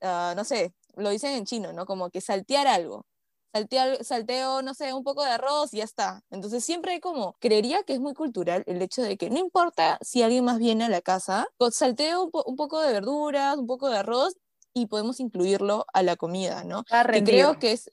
uh, 0.02 0.36
no 0.36 0.44
sé, 0.44 0.74
lo 0.96 1.10
dicen 1.10 1.34
en 1.34 1.46
chino, 1.46 1.74
¿no? 1.74 1.86
Como 1.86 2.10
que 2.10 2.22
saltear 2.22 2.68
algo. 2.68 3.06
Salteo, 3.52 4.04
salteo, 4.04 4.62
no 4.62 4.76
sé, 4.76 4.94
un 4.94 5.04
poco 5.04 5.24
de 5.24 5.32
arroz 5.32 5.74
y 5.74 5.78
ya 5.78 5.84
está. 5.84 6.22
Entonces 6.30 6.64
siempre 6.64 6.92
hay 6.94 7.00
como, 7.00 7.36
creería 7.40 7.82
que 7.82 7.94
es 7.94 8.00
muy 8.00 8.14
cultural 8.14 8.64
el 8.68 8.80
hecho 8.80 9.02
de 9.02 9.18
que 9.18 9.32
no 9.32 9.40
importa 9.40 9.98
si 10.02 10.22
alguien 10.22 10.46
más 10.46 10.60
viene 10.60 10.86
a 10.86 10.90
la 10.90 11.02
casa, 11.02 11.48
salteo 11.72 12.26
un, 12.26 12.32
un 12.46 12.56
poco 12.56 12.80
de 12.80 12.94
verduras, 12.94 13.58
un 13.58 13.66
poco 13.66 13.90
de 13.90 13.98
arroz 13.98 14.36
y 14.74 14.88
podemos 14.88 15.20
incluirlo 15.20 15.86
a 15.94 16.04
la 16.04 16.16
comida, 16.16 16.64
¿no? 16.64 16.84
Que 16.84 17.24
creo 17.24 17.60
que 17.60 17.74
es, 17.74 17.92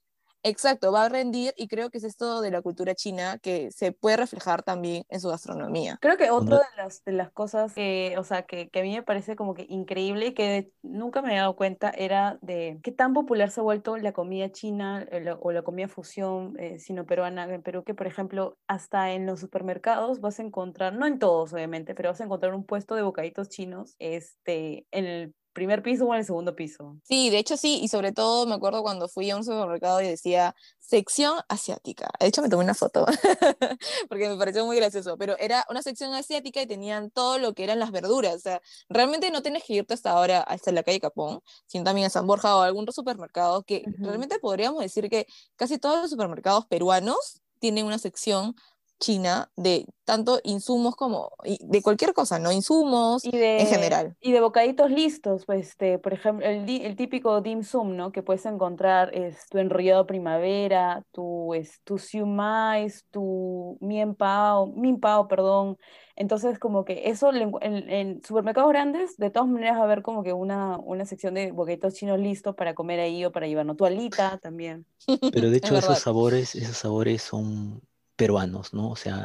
exacto, 0.49 0.93
va 0.93 1.05
a 1.05 1.09
rendir 1.09 1.53
y 1.57 1.67
creo 1.67 1.91
que 1.91 1.99
es 1.99 2.05
esto 2.05 2.41
de 2.41 2.51
la 2.51 2.63
cultura 2.63 2.95
china 2.95 3.39
que 3.39 3.71
se 3.73 3.93
puede 3.93 4.17
reflejar 4.17 4.63
también 4.63 5.05
en 5.09 5.21
su 5.21 5.29
gastronomía. 5.29 5.99
Creo 6.01 6.17
que 6.17 6.31
otra 6.31 6.59
de 6.59 6.77
las, 6.77 7.05
de 7.05 7.13
las 7.13 7.33
cosas 7.33 7.75
que, 7.75 8.15
o 8.17 8.23
sea, 8.23 8.43
que, 8.43 8.69
que, 8.69 8.81
a 8.81 8.83
mí 8.83 8.95
me 8.95 9.03
parece 9.03 9.35
como 9.35 9.55
que 9.55 9.67
increíble 9.69 10.29
y 10.29 10.35
que 10.35 10.71
nunca 10.83 11.21
me 11.21 11.35
he 11.35 11.37
dado 11.37 11.57
cuenta 11.57 11.91
era 11.91 12.39
de 12.43 12.79
qué 12.83 12.93
tan 12.93 13.13
popular 13.13 13.51
se 13.51 13.61
ha 13.61 13.65
vuelto 13.65 13.97
la 13.97 14.13
comida 14.13 14.51
china 14.53 15.05
eh, 15.11 15.35
o 15.41 15.51
la 15.51 15.63
comida 15.63 15.89
fusión 15.89 16.55
eh, 16.61 16.79
sino-peruana 16.79 17.53
en 17.53 17.63
Perú, 17.63 17.83
que 17.83 17.95
por 17.95 18.07
ejemplo 18.07 18.57
hasta 18.69 19.13
en 19.13 19.27
los 19.27 19.41
supermercados 19.41 20.21
vas 20.21 20.39
a 20.39 20.43
encontrar, 20.43 20.95
no 20.95 21.07
en 21.07 21.19
todos 21.19 21.53
obviamente, 21.53 21.95
pero 21.95 22.11
vas 22.11 22.21
a 22.21 22.25
encontrar 22.25 22.55
un 22.55 22.65
puesto 22.65 22.95
de 22.95 23.03
bocaditos 23.03 23.49
chinos 23.49 23.97
este, 23.99 24.87
en 24.93 25.07
el 25.07 25.35
primer 25.57 25.83
piso 25.83 26.05
o 26.05 26.13
en 26.13 26.21
el 26.21 26.27
segundo 26.27 26.55
piso. 26.55 26.99
Sí, 27.03 27.31
de 27.31 27.39
hecho 27.39 27.57
sí, 27.57 27.81
y 27.83 27.89
sobre 27.89 28.13
todo 28.13 28.47
me 28.47 28.55
acuerdo 28.55 28.83
cuando 28.83 29.09
fui 29.09 29.31
a 29.31 29.37
un 29.37 29.43
supermercado 29.43 30.03
y 30.03 30.07
decía 30.07 30.55
sección 30.79 31.39
asiática. 31.49 32.11
De 32.21 32.27
hecho 32.27 32.43
me 32.43 32.51
tomé 32.51 32.63
una 32.63 32.75
foto 32.75 33.07
porque 34.11 34.29
me 34.29 34.37
pareció 34.37 34.67
muy 34.67 34.77
gracioso, 34.77 35.17
pero 35.17 35.35
era 35.39 35.65
una 35.71 35.81
sección 35.81 36.13
asiática 36.13 36.61
y 36.61 36.67
tenían 36.67 37.11
todo 37.11 37.39
lo 37.39 37.55
que 37.55 37.65
eran 37.65 37.79
las 37.79 37.91
verduras. 37.91 38.35
O 38.35 38.39
sea, 38.39 38.61
realmente 38.91 39.31
no 39.31 39.41
tienes 39.41 39.65
que 39.65 39.73
irte 39.73 39.95
hasta 39.95 40.11
ahora 40.11 40.43
hasta 40.43 40.71
la 40.73 40.83
calle 40.83 41.01
Capón, 41.01 41.41
sino 41.65 41.85
también 41.85 42.07
a 42.07 42.11
San 42.11 42.27
Borja 42.27 42.55
o 42.55 42.61
a 42.61 42.67
algún 42.67 42.87
supermercado 42.93 43.63
que 43.63 43.83
realmente 43.99 44.39
podríamos 44.39 44.83
decir 44.83 45.09
que 45.09 45.27
casi 45.57 45.79
todos 45.79 46.03
los 46.03 46.11
supermercados 46.11 46.67
peruanos 46.67 47.41
tienen 47.61 47.87
una 47.87 47.99
sección 47.99 48.55
China 48.99 49.51
de 49.57 49.87
tanto 50.05 50.41
insumos 50.45 50.97
como 50.97 51.33
de 51.45 51.83
cualquier 51.83 52.15
cosa, 52.15 52.39
¿no? 52.39 52.53
Insumos 52.53 53.25
y 53.25 53.33
de, 53.33 53.61
en 53.61 53.67
general. 53.67 54.17
Y 54.21 54.33
de 54.33 54.41
bocaditos 54.41 54.91
listos, 54.91 55.45
pues, 55.45 55.69
este, 55.69 55.99
por 55.99 56.15
ejemplo, 56.15 56.47
el, 56.47 56.69
el, 56.69 56.97
típico 56.97 57.41
dim 57.41 57.63
sum, 57.63 57.97
¿no? 57.97 58.13
Que 58.13 58.23
puedes 58.23 58.47
encontrar 58.47 59.15
es 59.15 59.49
tu 59.49 59.59
enrollado 59.59 60.07
primavera, 60.07 61.03
tu, 61.13 61.53
es, 61.55 61.81
tu 61.83 61.99
siumais, 61.99 63.05
tu 63.11 63.77
mien 63.81 64.15
pao, 64.15 64.69
min 64.69 65.01
pao, 65.01 65.29
perdón. 65.29 65.77
Entonces, 66.15 66.59
como 66.59 66.85
que 66.85 67.11
eso 67.11 67.31
en, 67.33 68.23
supermercados 68.23 68.71
grandes, 68.71 69.17
de 69.19 69.31
todas 69.31 69.49
maneras 69.49 69.77
va 69.77 69.83
a 69.83 69.85
haber 69.85 70.03
como 70.03 70.23
que 70.23 70.33
una, 70.33 70.79
una 70.79 71.05
sección 71.05 71.35
de 71.35 71.53
bocaditos 71.53 71.95
chinos 71.95 72.19
listos 72.19 72.55
para 72.55 72.75
comer 72.75 73.01
ahí 73.01 73.25
o 73.25 73.33
para 73.33 73.47
llevar, 73.47 73.67
¿no? 73.67 73.77
Tu 73.77 73.85
alita 73.85 74.39
también. 74.39 74.87
Pero 75.33 75.51
de 75.51 75.57
hecho 75.59 75.77
esos 75.77 75.99
sabores, 75.99 76.55
esos 76.55 76.77
sabores 76.77 77.23
son 77.23 77.83
peruanos, 78.17 78.73
¿no? 78.75 78.91
O 78.91 78.97
sea, 78.97 79.25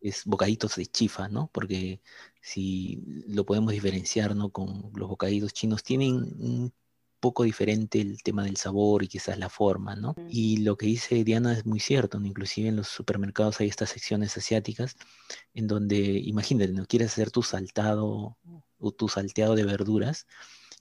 es, 0.00 0.24
bocaditos 0.26 0.76
de 0.76 0.86
chifa, 0.86 1.28
¿no? 1.28 1.50
Porque 1.52 2.00
si 2.40 3.02
lo 3.26 3.44
podemos 3.46 3.72
diferenciar, 3.72 4.36
¿no? 4.36 4.50
Con 4.50 4.90
los 4.94 5.08
bocaditos 5.08 5.52
chinos, 5.52 5.82
tienen 5.82 6.14
un 6.14 6.72
poco 7.20 7.44
diferente 7.44 8.02
el 8.02 8.22
tema 8.22 8.44
del 8.44 8.58
sabor 8.58 9.02
y 9.02 9.08
quizás 9.08 9.38
la 9.38 9.48
forma, 9.48 9.96
¿no? 9.96 10.14
Y 10.28 10.58
lo 10.58 10.76
que 10.76 10.86
dice 10.86 11.24
Diana 11.24 11.54
es 11.54 11.64
muy 11.64 11.80
cierto, 11.80 12.20
¿no? 12.20 12.26
Inclusive 12.26 12.68
en 12.68 12.76
los 12.76 12.88
supermercados 12.88 13.60
hay 13.60 13.68
estas 13.68 13.90
secciones 13.90 14.36
asiáticas 14.36 14.96
en 15.54 15.66
donde, 15.66 15.96
imagínate, 15.96 16.72
¿no? 16.72 16.86
Quieres 16.86 17.12
hacer 17.12 17.30
tu 17.30 17.42
saltado 17.42 18.36
o 18.78 18.92
tu 18.92 19.08
salteado 19.08 19.54
de 19.54 19.64
verduras 19.64 20.26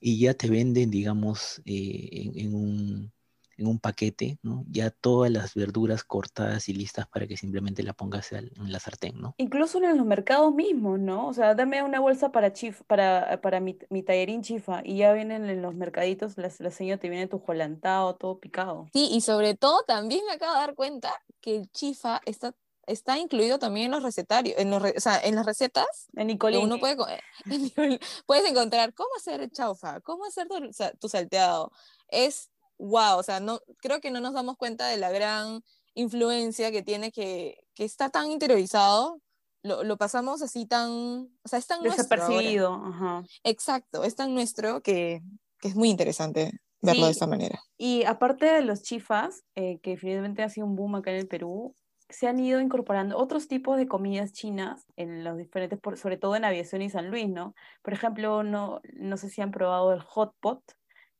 y 0.02 0.19
ya 0.19 0.34
te 0.34 0.50
venden, 0.50 0.91
digamos, 0.91 1.62
eh, 1.65 2.32
en 2.36 2.54
un 2.54 3.13
en 3.58 3.68
un 3.68 3.80
paquete, 3.80 4.39
¿no? 4.42 4.66
Ya 4.70 4.89
todas 4.89 5.32
las 5.32 5.54
verduras 5.54 6.04
cortadas 6.04 6.70
y 6.70 6.74
listas 6.74 7.08
para 7.08 7.28
que 7.28 7.38
simplemente 7.38 7.84
la 7.84 7.94
pongas 7.94 8.32
en 8.32 8.52
la 8.56 8.80
sartén, 8.80 9.20
¿no? 9.20 9.36
Incluso 9.38 9.78
en 9.84 9.98
los 9.98 10.06
mercados 10.06 10.54
mismos, 10.54 11.00
¿no? 11.00 11.28
O 11.28 11.34
sea, 11.34 11.56
dame 11.56 11.84
una 11.84 12.00
bolsa 12.00 12.32
para 12.32 12.54
chif, 12.54 12.82
para, 12.84 13.42
para 13.42 13.60
mi, 13.60 13.78
mi 13.89 14.04
tallerín 14.04 14.42
chifa 14.42 14.82
y 14.84 14.98
ya 14.98 15.13
vienen 15.13 15.50
en 15.50 15.62
los 15.62 15.76
mercaditos, 15.76 16.38
la, 16.38 16.52
la 16.60 16.72
señora 16.72 17.00
te 17.00 17.10
viene 17.10 17.28
tu 17.28 17.39
jolantado, 17.39 18.16
todo 18.16 18.39
picado. 18.39 18.88
Sí, 18.94 19.10
y 19.12 19.22
sobre 19.22 19.56
todo 19.56 19.84
también 19.84 20.22
me 20.26 20.34
acabo 20.34 20.54
de 20.54 20.60
dar 20.60 20.76
cuenta 20.76 21.12
que 21.42 21.58
el 21.58 21.72
chifa 21.72 22.22
está 22.26 22.54
está 22.86 23.18
incluido 23.18 23.60
también 23.60 23.86
en 23.86 23.92
los 23.92 24.04
recetarios, 24.04 24.58
en, 24.60 24.70
los, 24.70 24.84
o 24.84 25.00
sea, 25.00 25.20
en 25.20 25.36
las 25.36 25.46
recetas. 25.46 26.08
En 26.16 26.28
Nicolini. 26.28 26.63
Uno 26.63 26.80
puede, 26.80 26.98
puedes 28.26 28.50
encontrar 28.50 28.94
cómo 28.94 29.10
hacer 29.18 29.50
chaufa, 29.52 30.02
cómo 30.02 30.26
hacer 30.26 30.48
tu, 30.48 30.56
tu 31.00 31.10
salteado. 31.10 31.72
Es 32.10 32.50
wow, 32.78 33.18
o 33.18 33.24
sea, 33.24 33.40
no, 33.40 33.60
creo 33.82 34.02
que 34.02 34.12
no 34.12 34.20
nos 34.20 34.34
damos 34.34 34.58
cuenta 34.58 34.88
de 34.88 34.98
la 34.98 35.12
gran 35.12 35.64
influencia 35.94 36.72
que 36.72 36.82
tiene 36.82 37.12
que, 37.12 37.58
que 37.76 37.86
está 37.86 38.10
tan 38.10 38.32
interiorizado, 38.32 39.22
lo, 39.64 39.84
lo 39.84 39.98
pasamos 39.98 40.42
así 40.42 40.66
tan, 40.66 40.92
o 40.92 41.48
sea, 41.48 41.60
es 41.60 41.68
tan 41.68 41.82
Desapercibido, 41.82 42.74
ajá. 42.74 43.24
Exacto, 43.44 44.04
es 44.04 44.16
tan 44.16 44.34
nuestro 44.34 44.82
que, 44.82 45.22
que 45.60 45.70
es 45.70 45.76
muy 45.76 45.90
interesante 45.90 46.52
verlo 46.82 47.06
de 47.06 47.12
esta 47.12 47.28
manera. 47.28 47.60
Y 47.78 48.04
aparte 48.04 48.46
de 48.46 48.62
los 48.62 48.82
chifas, 48.82 49.44
eh, 49.56 49.80
que 49.80 49.92
definitivamente 49.92 50.44
ha 50.44 50.50
sido 50.50 50.68
un 50.68 50.76
boom 50.76 50.96
acá 50.96 51.12
en 51.12 51.18
el 51.18 51.28
Perú, 51.28 51.74
se 52.10 52.28
han 52.28 52.40
ido 52.40 52.60
incorporando 52.60 53.18
otros 53.18 53.48
tipos 53.48 53.78
de 53.78 53.88
comidas 53.88 54.34
chinas 54.34 54.86
en 54.98 55.24
los 55.24 55.38
diferentes, 55.38 55.80
sobre 56.00 56.18
todo 56.18 56.36
en 56.36 56.46
aviación 56.46 56.82
y 56.82 56.90
San 56.90 57.10
Luis, 57.10 57.30
¿no? 57.30 57.56
Por 57.82 57.94
ejemplo, 57.94 58.44
no, 58.44 58.82
no 58.94 59.18
sé 59.18 59.30
si 59.30 59.42
han 59.42 59.52
probado 59.52 59.94
el 59.94 60.02
hot 60.02 60.36
pot, 60.40 60.62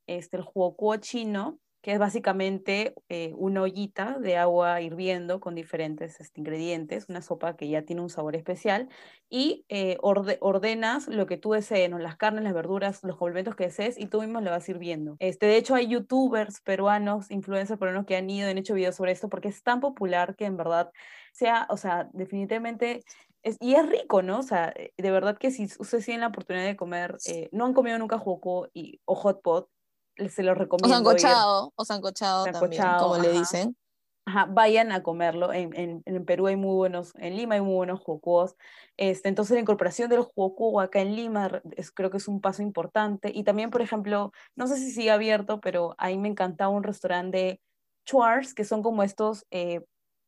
este, 0.08 0.38
el 0.38 0.46
huocuo 0.54 0.98
chino, 0.98 1.60
que 1.84 1.92
es 1.92 2.00
básicamente 2.00 2.96
eh, 3.10 3.34
una 3.36 3.62
ollita 3.62 4.18
de 4.18 4.38
agua 4.38 4.80
hirviendo 4.80 5.42
con 5.42 5.54
diferentes 5.54 6.22
este, 6.22 6.40
ingredientes, 6.40 7.08
una 7.10 7.22
sopa 7.22 7.58
que 7.58 7.68
ya 7.68 7.82
tiene 7.82 8.02
un 8.02 8.10
sabor 8.10 8.38
especial, 8.38 8.88
y 9.30 9.66
eh, 9.68 9.98
ordenas 10.00 11.10
lo 11.10 11.26
que 11.26 11.36
tú 11.36 11.52
desees, 11.52 11.92
las 11.92 12.16
carnes, 12.16 12.46
las 12.46 12.54
verduras, 12.54 13.04
los 13.04 13.18
complementos 13.18 13.58
que 13.58 13.66
desees, 13.66 14.00
y 14.00 14.06
tú 14.06 14.22
mismo 14.22 14.40
lo 14.40 14.52
vas 14.52 14.64
sirviendo. 14.64 15.18
Este, 15.20 15.46
de 15.46 15.58
hecho, 15.58 15.76
hay 15.76 15.88
youtubers 15.88 16.62
peruanos, 16.62 17.30
influencers 17.30 17.78
peruanos 17.78 18.06
que 18.06 18.16
han 18.16 18.30
ido 18.30 18.50
han 18.50 18.58
hecho 18.58 18.76
videos 18.76 18.96
sobre 18.96 19.12
esto, 19.12 19.28
porque 19.28 19.50
es 19.50 19.62
tan 19.62 19.82
popular 19.82 20.38
que 20.38 20.46
en 20.46 20.56
verdad 20.56 20.90
sea, 21.34 21.68
o 21.70 21.76
sea, 21.76 22.10
definitivamente 22.14 23.04
es, 23.42 23.58
y 23.60 23.76
es 23.76 23.86
rico, 23.90 24.22
¿no? 24.22 24.40
O 24.40 24.44
sea, 24.44 24.74
de 24.74 25.12
verdad 25.12 25.38
que 25.38 25.52
si 25.52 25.66
ustedes 25.66 26.06
tienen 26.06 26.22
la 26.22 26.28
oportunidad 26.28 26.66
de 26.66 26.78
comer, 26.78 27.18
eh, 27.28 27.50
no 27.52 27.66
han 27.66 27.74
comido 27.74 28.00
nunca 28.00 28.18
joco 28.18 28.70
y, 28.74 29.02
o 29.04 29.16
hot 29.16 29.42
pot, 29.42 29.70
se 30.30 30.44
lo 30.44 30.56
recomiendo. 30.56 30.88
O 30.88 30.96
sancochado, 30.96 31.74
o 31.76 31.86
sancochado, 31.86 32.46
también, 32.46 32.84
como 33.00 33.18
le 33.18 33.32
dicen. 33.32 33.76
Ajá, 34.26 34.46
vayan 34.46 34.92
a 34.94 35.04
comerlo. 35.04 35.52
En, 35.52 35.76
en, 35.76 36.02
en, 36.06 36.26
Perú 36.26 36.48
hay 36.48 36.56
muy 36.56 36.76
buenos, 36.76 37.14
en 37.18 37.36
Lima 37.36 37.56
hay 37.56 37.62
muy 37.62 37.76
buenos 37.76 38.00
juocos. 38.00 38.56
Este, 38.96 39.28
entonces 39.28 39.56
la 39.56 39.62
incorporación 39.62 40.10
del 40.10 40.22
juoco 40.22 40.80
acá 40.80 41.02
en 41.02 41.16
Lima 41.16 41.62
es, 41.76 41.92
creo 41.92 42.10
que 42.10 42.18
es 42.18 42.28
un 42.30 42.40
paso 42.40 42.62
importante. 42.62 43.32
Y 43.34 43.44
también, 43.44 43.70
por 43.70 43.82
ejemplo, 43.82 44.32
no 44.56 44.68
sé 44.68 44.78
si 44.78 44.92
sigue 44.92 45.12
abierto, 45.12 45.60
pero 45.60 45.96
ahí 45.98 46.18
me 46.18 46.30
encantaba 46.30 46.70
un 46.70 46.84
restaurante 46.84 47.38
de 47.38 47.62
chuars, 48.06 48.54
que 48.54 48.64
son 48.64 48.82
como 48.82 49.04
estos 49.04 49.46
eh, 49.52 49.84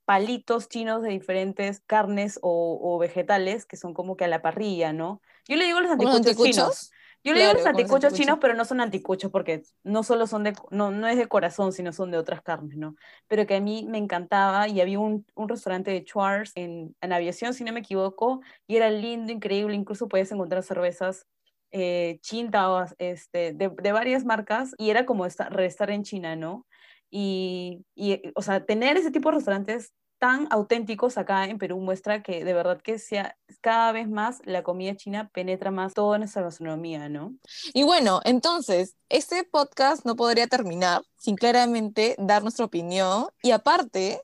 palitos 0.05 0.67
chinos 0.67 1.01
de 1.01 1.09
diferentes 1.09 1.81
carnes 1.85 2.37
o, 2.41 2.79
o, 2.81 2.97
vegetales, 2.99 3.65
que 3.65 3.77
son 3.77 3.93
como 3.93 4.17
que 4.17 4.25
a 4.25 4.27
la 4.27 4.41
parrilla, 4.41 4.91
¿no? 4.91 5.21
Yo 5.47 5.55
le 5.55 5.65
digo 5.65 5.79
los 5.79 5.91
anticuchos 5.91 6.35
chinos. 6.37 6.91
Yo 7.25 7.33
le 7.33 7.39
digo 7.41 7.53
los 7.53 7.65
anticuchos 7.65 8.13
chinos, 8.13 8.37
pero 8.39 8.53
no 8.53 8.65
son 8.65 8.81
anticuchos 8.81 9.31
porque 9.31 9.63
no 9.83 10.03
solo 10.03 10.27
son 10.27 10.43
de, 10.43 10.53
no, 10.69 10.91
no 10.91 11.07
es 11.07 11.17
de 11.17 11.27
corazón, 11.27 11.73
sino 11.73 11.91
son 11.91 12.11
de 12.11 12.19
otras 12.19 12.43
carnes, 12.43 12.77
¿no? 12.77 12.95
Pero 13.27 13.47
que 13.47 13.55
a 13.55 13.59
mí 13.59 13.87
me 13.89 13.97
encantaba 13.97 14.67
y 14.67 14.79
había 14.79 14.99
un, 14.99 15.25
un 15.33 15.49
restaurante 15.49 15.89
de 15.89 16.05
Schwarz 16.05 16.51
en, 16.53 16.95
en, 17.01 17.13
aviación, 17.13 17.55
si 17.55 17.63
no 17.63 17.73
me 17.73 17.79
equivoco, 17.79 18.41
y 18.67 18.75
era 18.75 18.91
lindo, 18.91 19.31
increíble, 19.31 19.75
incluso 19.75 20.07
puedes 20.07 20.31
encontrar 20.31 20.61
cervezas 20.61 21.25
eh, 21.71 22.19
chinta 22.21 22.85
este, 22.99 23.53
de, 23.53 23.69
de, 23.69 23.91
varias 23.91 24.23
marcas 24.23 24.75
y 24.77 24.91
era 24.91 25.07
como 25.07 25.25
estar, 25.25 25.59
estar 25.61 25.89
en 25.89 26.03
China, 26.03 26.35
¿no? 26.35 26.67
Y, 27.09 27.83
y, 27.95 28.21
o 28.35 28.43
sea, 28.43 28.63
tener 28.63 28.97
ese 28.97 29.09
tipo 29.09 29.29
de 29.29 29.37
restaurantes 29.37 29.93
tan 30.19 30.47
auténticos 30.51 31.17
acá 31.17 31.45
en 31.45 31.57
Perú 31.57 31.79
muestra 31.79 32.23
que 32.23 32.43
de 32.43 32.53
verdad 32.53 32.81
que 32.81 32.99
sea 32.99 33.37
cada 33.61 33.91
vez 33.91 34.09
más 34.09 34.41
la 34.45 34.63
comida 34.63 34.95
china 34.95 35.29
penetra 35.33 35.71
más 35.71 35.93
toda 35.93 36.17
nuestra 36.17 36.41
gastronomía, 36.41 37.09
¿no? 37.09 37.35
Y 37.73 37.83
bueno, 37.83 38.21
entonces, 38.23 38.95
este 39.09 39.43
podcast 39.43 40.05
no 40.05 40.15
podría 40.15 40.47
terminar 40.47 41.01
sin 41.17 41.35
claramente 41.35 42.15
dar 42.17 42.43
nuestra 42.43 42.65
opinión 42.65 43.27
y 43.41 43.51
aparte 43.51 44.21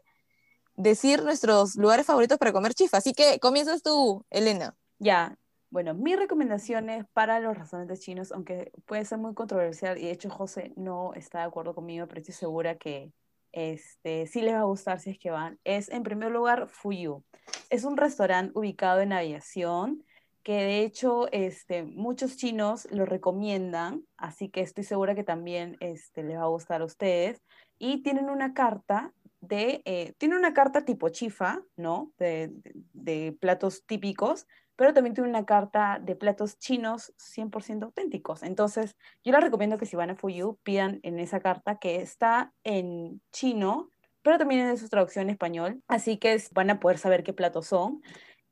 decir 0.76 1.24
nuestros 1.24 1.76
lugares 1.76 2.06
favoritos 2.06 2.38
para 2.38 2.54
comer 2.54 2.74
chifa. 2.74 2.98
Así 2.98 3.14
que 3.14 3.40
comienzas 3.40 3.84
tú, 3.84 4.26
Elena. 4.30 4.76
Ya, 5.00 5.38
bueno, 5.70 5.94
mis 5.94 6.18
recomendaciones 6.18 7.06
para 7.14 7.40
los 7.40 7.58
restaurantes 7.58 8.02
chinos, 8.02 8.32
aunque 8.32 8.72
puede 8.86 9.06
ser 9.06 9.18
muy 9.18 9.34
controversial, 9.34 9.98
y 9.98 10.04
de 10.04 10.12
hecho 10.12 10.30
José 10.30 10.74
no 10.76 11.14
está 11.14 11.40
de 11.40 11.46
acuerdo 11.46 11.74
conmigo, 11.74 12.08
pero 12.08 12.20
estoy 12.20 12.36
segura 12.36 12.78
que 12.78 13.12
este, 13.52 14.28
sí 14.28 14.42
les 14.42 14.54
va 14.54 14.60
a 14.62 14.64
gustar 14.64 15.00
si 15.00 15.12
es 15.12 15.20
que 15.20 15.32
van, 15.32 15.60
es 15.64 15.90
en 15.90 16.04
primer 16.04 16.32
lugar 16.32 16.68
Fuyu. 16.70 17.24
Es 17.70 17.84
un 17.84 17.98
restaurante 17.98 18.52
ubicado 18.58 19.02
en 19.02 19.14
aviación 19.14 20.04
que 20.44 20.54
de 20.54 20.84
hecho 20.84 21.32
este, 21.32 21.84
muchos 21.84 22.38
chinos 22.38 22.88
lo 22.92 23.06
recomiendan, 23.06 24.04
así 24.18 24.50
que 24.50 24.62
estoy 24.62 24.84
segura 24.84 25.16
que 25.16 25.24
también 25.24 25.78
este, 25.80 26.24
les 26.24 26.38
va 26.38 26.44
a 26.44 26.48
gustar 26.48 26.82
a 26.82 26.86
ustedes. 26.86 27.42
Y 27.78 28.04
tienen 28.04 28.30
una 28.30 28.54
carta 28.54 29.14
de, 29.40 29.82
eh, 29.86 30.14
tiene 30.18 30.38
una 30.38 30.54
carta 30.54 30.86
tipo 30.86 31.10
chifa, 31.10 31.62
¿no? 31.76 32.12
de, 32.18 32.52
de 32.94 33.36
platos 33.40 33.86
típicos, 33.86 34.48
pero 34.82 34.96
también 34.96 35.14
tiene 35.14 35.30
una 35.30 35.46
carta 35.46 36.00
de 36.02 36.16
platos 36.16 36.58
chinos 36.58 37.14
100% 37.20 37.84
auténticos. 37.84 38.42
Entonces, 38.42 38.98
yo 39.24 39.32
les 39.32 39.44
recomiendo 39.44 39.78
que 39.78 39.86
si 39.86 39.96
van 39.96 40.10
a 40.10 40.16
Fuyu, 40.16 40.58
pidan 40.64 41.00
en 41.04 41.20
esa 41.20 41.40
carta 41.40 41.78
que 41.78 42.02
está 42.02 42.52
en 42.64 43.22
chino, 43.32 43.92
pero 44.24 44.40
también 44.40 44.62
en 44.62 44.80
su 44.80 44.90
traducción 44.90 45.26
en 45.26 45.30
español, 45.30 45.84
así 45.88 46.18
que 46.18 46.36
van 46.54 46.72
a 46.72 46.80
poder 46.80 46.98
saber 46.98 47.22
qué 47.22 47.32
platos 47.32 47.68
son. 47.68 48.02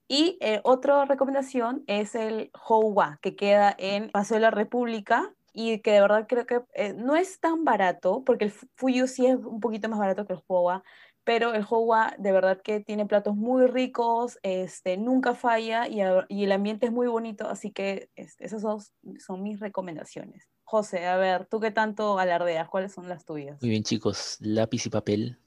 Y 0.08 0.38
eh, 0.40 0.62
otra 0.64 1.04
recomendación 1.06 1.84
es 1.88 2.14
el 2.14 2.52
Houwa, 2.54 3.18
que 3.24 3.36
queda 3.36 3.76
en 3.80 4.12
Paseo 4.12 4.36
de 4.36 4.42
la 4.42 4.52
República, 4.52 5.34
y 5.52 5.80
que 5.80 5.94
de 5.94 6.02
verdad 6.02 6.28
creo 6.30 6.46
que 6.46 6.62
eh, 6.76 6.94
no 6.94 7.16
es 7.16 7.40
tan 7.40 7.64
barato, 7.64 8.24
porque 8.24 8.46
el 8.46 8.52
Fuyu 8.76 9.08
sí 9.08 9.26
es 9.26 9.38
un 9.38 9.60
poquito 9.60 9.90
más 9.90 9.98
barato 9.98 10.28
que 10.28 10.34
el 10.34 10.44
Houwa, 10.48 10.84
pero 11.30 11.54
el 11.54 11.64
Hua 11.70 12.16
de 12.18 12.32
verdad 12.32 12.60
que 12.60 12.80
tiene 12.80 13.06
platos 13.06 13.36
muy 13.36 13.68
ricos, 13.68 14.40
este, 14.42 14.98
nunca 14.98 15.36
falla 15.36 15.88
y, 15.88 16.00
y 16.28 16.44
el 16.44 16.52
ambiente 16.52 16.88
es 16.88 16.92
muy 16.92 17.06
bonito, 17.06 17.48
así 17.48 17.70
que 17.70 18.10
este, 18.16 18.48
esas 18.48 18.64
dos 18.64 18.94
son 19.20 19.44
mis 19.44 19.60
recomendaciones. 19.60 20.50
José, 20.64 21.06
a 21.06 21.18
ver, 21.18 21.46
¿tú 21.46 21.60
qué 21.60 21.70
tanto 21.70 22.18
alardeas? 22.18 22.68
¿Cuáles 22.68 22.94
son 22.94 23.08
las 23.08 23.26
tuyas? 23.26 23.62
Muy 23.62 23.70
bien, 23.70 23.84
chicos, 23.84 24.38
lápiz 24.40 24.88
y 24.88 24.90
papel, 24.90 25.38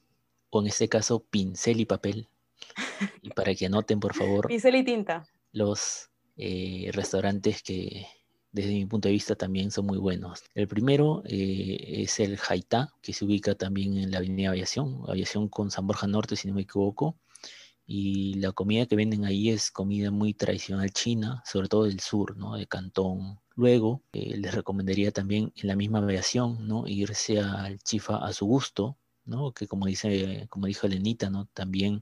o 0.50 0.60
en 0.60 0.68
este 0.68 0.88
caso, 0.88 1.24
pincel 1.24 1.80
y 1.80 1.84
papel. 1.84 2.28
Y 3.20 3.30
para 3.30 3.52
que 3.52 3.66
anoten, 3.66 3.98
por 3.98 4.14
favor. 4.14 4.46
pincel 4.46 4.76
y 4.76 4.84
tinta. 4.84 5.24
Los 5.50 6.10
eh, 6.36 6.90
restaurantes 6.92 7.60
que, 7.60 8.06
desde 8.52 8.70
mi 8.70 8.86
punto 8.86 9.08
de 9.08 9.12
vista, 9.12 9.34
también 9.34 9.70
son 9.70 9.86
muy 9.86 9.98
buenos. 9.98 10.44
El 10.54 10.68
primero 10.68 11.22
eh, 11.26 12.02
es 12.02 12.20
el 12.20 12.38
Haitá, 12.48 12.94
que 13.02 13.12
se 13.12 13.24
ubica 13.24 13.54
también 13.54 13.96
en 13.96 14.10
la 14.10 14.18
Avenida 14.18 14.50
Aviación, 14.50 15.02
Aviación 15.08 15.48
con 15.48 15.70
San 15.70 15.86
Borja 15.86 16.06
Norte, 16.06 16.36
si 16.36 16.48
no 16.48 16.54
me 16.54 16.62
equivoco. 16.62 17.18
Y 17.86 18.34
la 18.34 18.52
comida 18.52 18.86
que 18.86 18.96
venden 18.96 19.24
ahí 19.24 19.50
es 19.50 19.70
comida 19.70 20.10
muy 20.10 20.34
tradicional 20.34 20.92
china, 20.92 21.42
sobre 21.46 21.68
todo 21.68 21.84
del 21.84 22.00
sur, 22.00 22.36
¿no? 22.36 22.56
De 22.56 22.66
Cantón, 22.66 23.42
Luego, 23.54 24.02
eh, 24.12 24.36
les 24.38 24.54
recomendaría 24.54 25.12
también 25.12 25.52
en 25.56 25.68
la 25.68 25.76
misma 25.76 25.98
aviación, 25.98 26.66
¿no? 26.66 26.86
Irse 26.86 27.40
al 27.40 27.78
chifa 27.80 28.16
a 28.16 28.32
su 28.32 28.46
gusto, 28.46 28.98
¿no? 29.24 29.52
Que 29.52 29.66
como 29.66 29.86
dice, 29.86 30.46
como 30.48 30.66
dijo 30.66 30.86
Elenita, 30.86 31.28
¿no? 31.30 31.46
También 31.52 32.00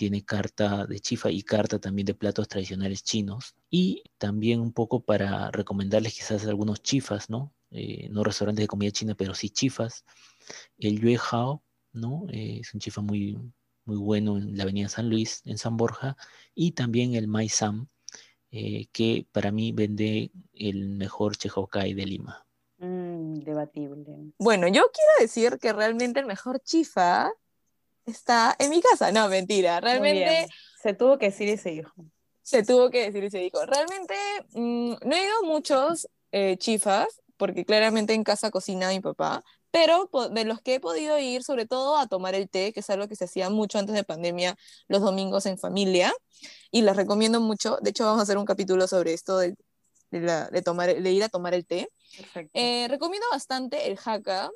tiene 0.00 0.24
carta 0.24 0.86
de 0.86 0.98
chifa 0.98 1.30
y 1.30 1.42
carta 1.42 1.78
también 1.78 2.06
de 2.06 2.14
platos 2.14 2.48
tradicionales 2.48 3.02
chinos. 3.02 3.54
Y 3.68 4.02
también 4.16 4.58
un 4.58 4.72
poco 4.72 5.04
para 5.04 5.50
recomendarles 5.50 6.14
quizás 6.14 6.46
algunos 6.46 6.82
chifas, 6.82 7.28
¿no? 7.28 7.52
Eh, 7.70 8.08
no 8.08 8.24
restaurantes 8.24 8.62
de 8.62 8.66
comida 8.66 8.92
china, 8.92 9.14
pero 9.14 9.34
sí 9.34 9.50
chifas. 9.50 10.06
El 10.78 10.98
Yue 11.02 11.18
Hao, 11.30 11.62
¿no? 11.92 12.24
Eh, 12.30 12.60
es 12.62 12.72
un 12.72 12.80
chifa 12.80 13.02
muy, 13.02 13.36
muy 13.84 13.98
bueno 13.98 14.38
en 14.38 14.56
la 14.56 14.62
avenida 14.62 14.88
San 14.88 15.10
Luis, 15.10 15.42
en 15.44 15.58
San 15.58 15.76
Borja. 15.76 16.16
Y 16.54 16.72
también 16.72 17.14
el 17.14 17.28
Mai 17.28 17.50
Sam, 17.50 17.86
eh, 18.50 18.86
que 18.92 19.26
para 19.32 19.52
mí 19.52 19.72
vende 19.72 20.32
el 20.54 20.88
mejor 20.88 21.36
Chehokai 21.36 21.92
de 21.92 22.06
Lima. 22.06 22.46
Mm, 22.78 23.34
debatible. 23.40 24.32
Bueno, 24.38 24.66
yo 24.66 24.90
quiero 24.94 25.12
decir 25.20 25.58
que 25.58 25.74
realmente 25.74 26.20
el 26.20 26.26
mejor 26.26 26.60
chifa 26.60 27.30
está 28.06 28.56
en 28.58 28.70
mi 28.70 28.80
casa. 28.80 29.12
No, 29.12 29.28
mentira. 29.28 29.80
Realmente. 29.80 30.48
Se 30.82 30.94
tuvo 30.94 31.18
que 31.18 31.26
decir 31.26 31.48
ese 31.48 31.72
hijo. 31.72 31.92
Se 32.42 32.64
tuvo 32.64 32.90
que 32.90 33.04
decir 33.04 33.24
ese 33.24 33.44
hijo. 33.44 33.64
Realmente 33.66 34.14
mm, 34.54 34.94
no 35.04 35.16
he 35.16 35.24
ido 35.24 35.38
a 35.42 35.46
muchos 35.46 36.08
eh, 36.32 36.56
chifas, 36.58 37.20
porque 37.36 37.64
claramente 37.64 38.14
en 38.14 38.24
casa 38.24 38.50
cocina 38.50 38.88
mi 38.88 39.00
papá, 39.00 39.42
pero 39.70 40.10
de 40.30 40.44
los 40.44 40.60
que 40.60 40.74
he 40.74 40.80
podido 40.80 41.18
ir, 41.18 41.42
sobre 41.42 41.66
todo 41.66 41.96
a 41.96 42.06
tomar 42.06 42.34
el 42.34 42.48
té, 42.48 42.72
que 42.72 42.80
es 42.80 42.90
algo 42.90 43.08
que 43.08 43.16
se 43.16 43.24
hacía 43.24 43.50
mucho 43.50 43.78
antes 43.78 43.94
de 43.94 44.04
pandemia, 44.04 44.56
los 44.88 45.00
domingos 45.00 45.46
en 45.46 45.58
familia, 45.58 46.12
y 46.70 46.82
les 46.82 46.96
recomiendo 46.96 47.40
mucho. 47.40 47.78
De 47.80 47.90
hecho, 47.90 48.04
vamos 48.04 48.20
a 48.20 48.22
hacer 48.24 48.38
un 48.38 48.44
capítulo 48.44 48.86
sobre 48.88 49.12
esto 49.12 49.38
de, 49.38 49.54
de, 50.10 50.62
tomar, 50.62 50.94
de 50.94 51.12
ir 51.12 51.22
a 51.22 51.28
tomar 51.28 51.54
el 51.54 51.66
té. 51.66 51.88
Eh, 52.52 52.88
recomiendo 52.88 53.26
bastante 53.30 53.88
el 53.88 53.96
jaca, 53.96 54.50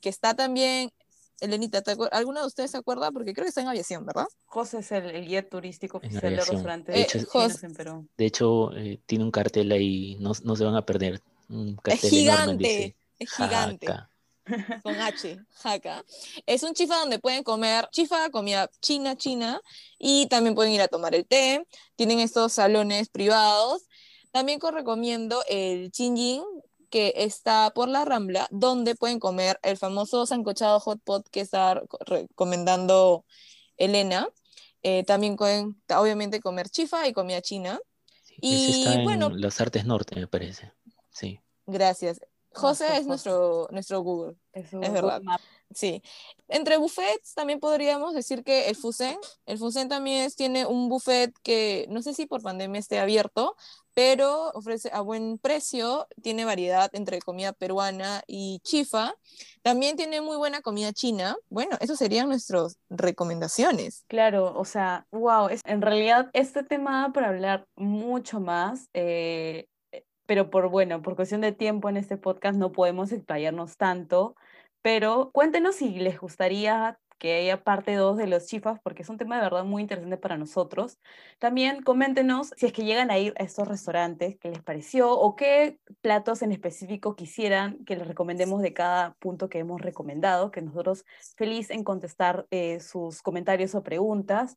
que 0.00 0.08
está 0.08 0.34
también 0.34 0.90
Elenita, 1.40 1.82
¿alguna 2.10 2.40
de 2.40 2.46
ustedes 2.46 2.72
se 2.72 2.76
acuerda? 2.76 3.10
Porque 3.12 3.32
creo 3.32 3.44
que 3.44 3.50
está 3.50 3.60
en 3.60 3.68
aviación, 3.68 4.04
¿verdad? 4.04 4.26
José 4.46 4.78
es 4.78 4.90
el, 4.92 5.26
guía 5.26 5.48
turístico 5.48 5.98
oficial 5.98 6.22
de 6.22 6.36
restaurantes 6.36 6.94
de 6.94 7.02
hecho, 7.02 7.18
en 7.62 7.74
Perú. 7.74 8.08
De 8.16 8.26
hecho, 8.26 8.72
eh, 8.76 9.00
tiene 9.06 9.24
un 9.24 9.30
cartel 9.30 9.70
ahí, 9.72 10.16
no, 10.20 10.32
no, 10.42 10.56
se 10.56 10.64
van 10.64 10.74
a 10.74 10.84
perder. 10.84 11.22
Un 11.48 11.76
cartel 11.76 12.04
es 12.04 12.10
gigante, 12.10 12.96
es 13.18 13.30
gigante. 13.36 13.86
con 14.82 14.94
H, 14.94 15.38
jaca. 15.54 16.04
Es 16.46 16.62
un 16.62 16.74
chifa 16.74 16.96
donde 16.96 17.18
pueden 17.18 17.44
comer 17.44 17.88
chifa, 17.92 18.30
comida 18.30 18.68
china, 18.80 19.16
china, 19.16 19.60
y 19.98 20.26
también 20.26 20.54
pueden 20.54 20.72
ir 20.72 20.80
a 20.80 20.88
tomar 20.88 21.14
el 21.14 21.26
té. 21.26 21.66
Tienen 21.94 22.18
estos 22.18 22.54
salones 22.54 23.10
privados. 23.10 23.86
También 24.32 24.58
os 24.62 24.72
recomiendo 24.72 25.42
el 25.48 25.90
Chinjin, 25.90 26.42
que 26.90 27.12
está 27.16 27.70
por 27.74 27.88
la 27.88 28.04
Rambla, 28.04 28.48
donde 28.50 28.94
pueden 28.94 29.18
comer 29.18 29.58
el 29.62 29.76
famoso 29.76 30.26
sancochado 30.26 30.80
hot 30.80 31.00
pot 31.02 31.28
que 31.30 31.40
está 31.40 31.82
recomendando 32.06 33.24
Elena. 33.76 34.28
Eh, 34.82 35.04
también 35.04 35.36
pueden, 35.36 35.80
obviamente, 35.96 36.40
comer 36.40 36.68
chifa 36.68 37.06
y 37.08 37.12
comida 37.12 37.42
china. 37.42 37.80
y 38.40 38.84
está 38.86 39.02
bueno, 39.02 39.26
en 39.26 39.40
las 39.40 39.60
artes 39.60 39.84
norte, 39.84 40.16
me 40.16 40.26
parece. 40.26 40.72
Sí. 41.10 41.40
Gracias. 41.66 42.20
José 42.52 42.96
es 42.96 43.06
nuestro, 43.06 43.68
nuestro 43.70 44.00
Google. 44.00 44.36
Es, 44.52 44.70
verdad. 44.72 45.22
Sí. 45.70 46.02
Entre 46.48 46.76
buffets 46.78 47.34
también 47.34 47.60
podríamos 47.60 48.14
decir 48.14 48.42
que 48.42 48.68
el 48.68 48.76
Fusen, 48.76 49.18
el 49.46 49.58
Fusen 49.58 49.88
también 49.88 50.30
tiene 50.36 50.66
un 50.66 50.88
buffet 50.88 51.32
que 51.42 51.86
no 51.90 52.02
sé 52.02 52.14
si 52.14 52.26
por 52.26 52.42
pandemia 52.42 52.80
esté 52.80 52.98
abierto, 52.98 53.56
pero 53.98 54.52
ofrece 54.54 54.90
a 54.92 55.00
buen 55.00 55.38
precio, 55.38 56.06
tiene 56.22 56.44
variedad 56.44 56.88
entre 56.92 57.18
comida 57.18 57.52
peruana 57.52 58.22
y 58.28 58.60
chifa. 58.62 59.12
También 59.62 59.96
tiene 59.96 60.20
muy 60.20 60.36
buena 60.36 60.60
comida 60.60 60.92
china. 60.92 61.34
Bueno, 61.50 61.76
esas 61.80 61.98
serían 61.98 62.28
nuestras 62.28 62.78
recomendaciones. 62.88 64.04
Claro, 64.06 64.56
o 64.56 64.64
sea, 64.64 65.08
wow, 65.10 65.48
es, 65.48 65.62
en 65.64 65.82
realidad 65.82 66.30
este 66.32 66.62
tema 66.62 67.10
para 67.12 67.30
hablar 67.30 67.66
mucho 67.74 68.38
más. 68.38 68.88
Eh, 68.94 69.66
pero 70.26 70.48
por, 70.48 70.68
bueno, 70.68 71.02
por 71.02 71.16
cuestión 71.16 71.40
de 71.40 71.50
tiempo 71.50 71.88
en 71.88 71.96
este 71.96 72.16
podcast 72.16 72.56
no 72.56 72.70
podemos 72.70 73.10
explayarnos 73.10 73.76
tanto, 73.76 74.36
pero 74.80 75.30
cuéntenos 75.32 75.74
si 75.74 75.98
les 75.98 76.20
gustaría 76.20 77.00
que 77.18 77.34
haya 77.34 77.62
parte 77.62 77.94
2 77.94 78.16
de 78.16 78.26
los 78.26 78.46
chifas, 78.46 78.80
porque 78.82 79.02
es 79.02 79.08
un 79.08 79.18
tema 79.18 79.36
de 79.36 79.42
verdad 79.42 79.64
muy 79.64 79.82
interesante 79.82 80.16
para 80.16 80.36
nosotros. 80.36 80.98
También 81.38 81.82
coméntenos 81.82 82.52
si 82.56 82.66
es 82.66 82.72
que 82.72 82.84
llegan 82.84 83.10
a 83.10 83.18
ir 83.18 83.34
a 83.38 83.44
estos 83.44 83.68
restaurantes, 83.68 84.36
qué 84.38 84.50
les 84.50 84.62
pareció 84.62 85.12
o 85.12 85.36
qué 85.36 85.78
platos 86.00 86.42
en 86.42 86.52
específico 86.52 87.16
quisieran 87.16 87.84
que 87.84 87.96
les 87.96 88.06
recomendemos 88.06 88.62
de 88.62 88.72
cada 88.72 89.14
punto 89.14 89.48
que 89.48 89.58
hemos 89.58 89.80
recomendado, 89.80 90.50
que 90.50 90.62
nosotros 90.62 91.04
feliz 91.36 91.70
en 91.70 91.84
contestar 91.84 92.46
eh, 92.50 92.80
sus 92.80 93.22
comentarios 93.22 93.74
o 93.74 93.82
preguntas. 93.82 94.56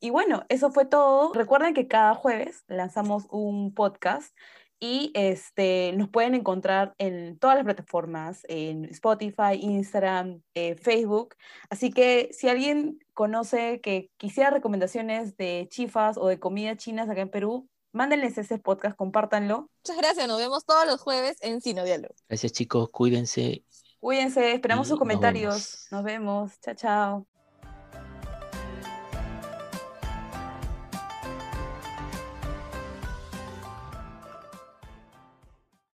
Y 0.00 0.10
bueno, 0.10 0.44
eso 0.48 0.70
fue 0.70 0.84
todo. 0.86 1.32
Recuerden 1.32 1.74
que 1.74 1.88
cada 1.88 2.14
jueves 2.14 2.64
lanzamos 2.68 3.26
un 3.30 3.74
podcast 3.74 4.32
y 4.80 5.10
este, 5.14 5.92
nos 5.96 6.08
pueden 6.08 6.34
encontrar 6.34 6.94
en 6.98 7.38
todas 7.38 7.56
las 7.56 7.64
plataformas, 7.64 8.42
en 8.48 8.84
Spotify, 8.86 9.54
Instagram, 9.60 10.42
eh, 10.54 10.76
Facebook. 10.76 11.34
Así 11.70 11.90
que 11.90 12.28
si 12.32 12.48
alguien 12.48 12.98
conoce 13.14 13.80
que 13.80 14.10
quisiera 14.16 14.50
recomendaciones 14.50 15.36
de 15.36 15.66
chifas 15.70 16.16
o 16.16 16.28
de 16.28 16.38
comida 16.38 16.76
chinas 16.76 17.08
acá 17.08 17.22
en 17.22 17.30
Perú, 17.30 17.68
mándenles 17.92 18.38
ese 18.38 18.58
podcast, 18.58 18.96
compártanlo. 18.96 19.68
Muchas 19.84 19.96
gracias, 19.96 20.28
nos 20.28 20.38
vemos 20.38 20.64
todos 20.64 20.86
los 20.86 21.00
jueves 21.00 21.38
en 21.40 21.60
Sino 21.60 21.84
Diálogo. 21.84 22.14
Gracias 22.28 22.52
chicos, 22.52 22.88
cuídense. 22.90 23.64
Cuídense, 24.00 24.52
esperamos 24.52 24.86
sus 24.86 24.98
comentarios. 24.98 25.88
Nos 25.90 26.04
vemos. 26.04 26.60
Chao, 26.60 26.74
chao. 26.74 27.27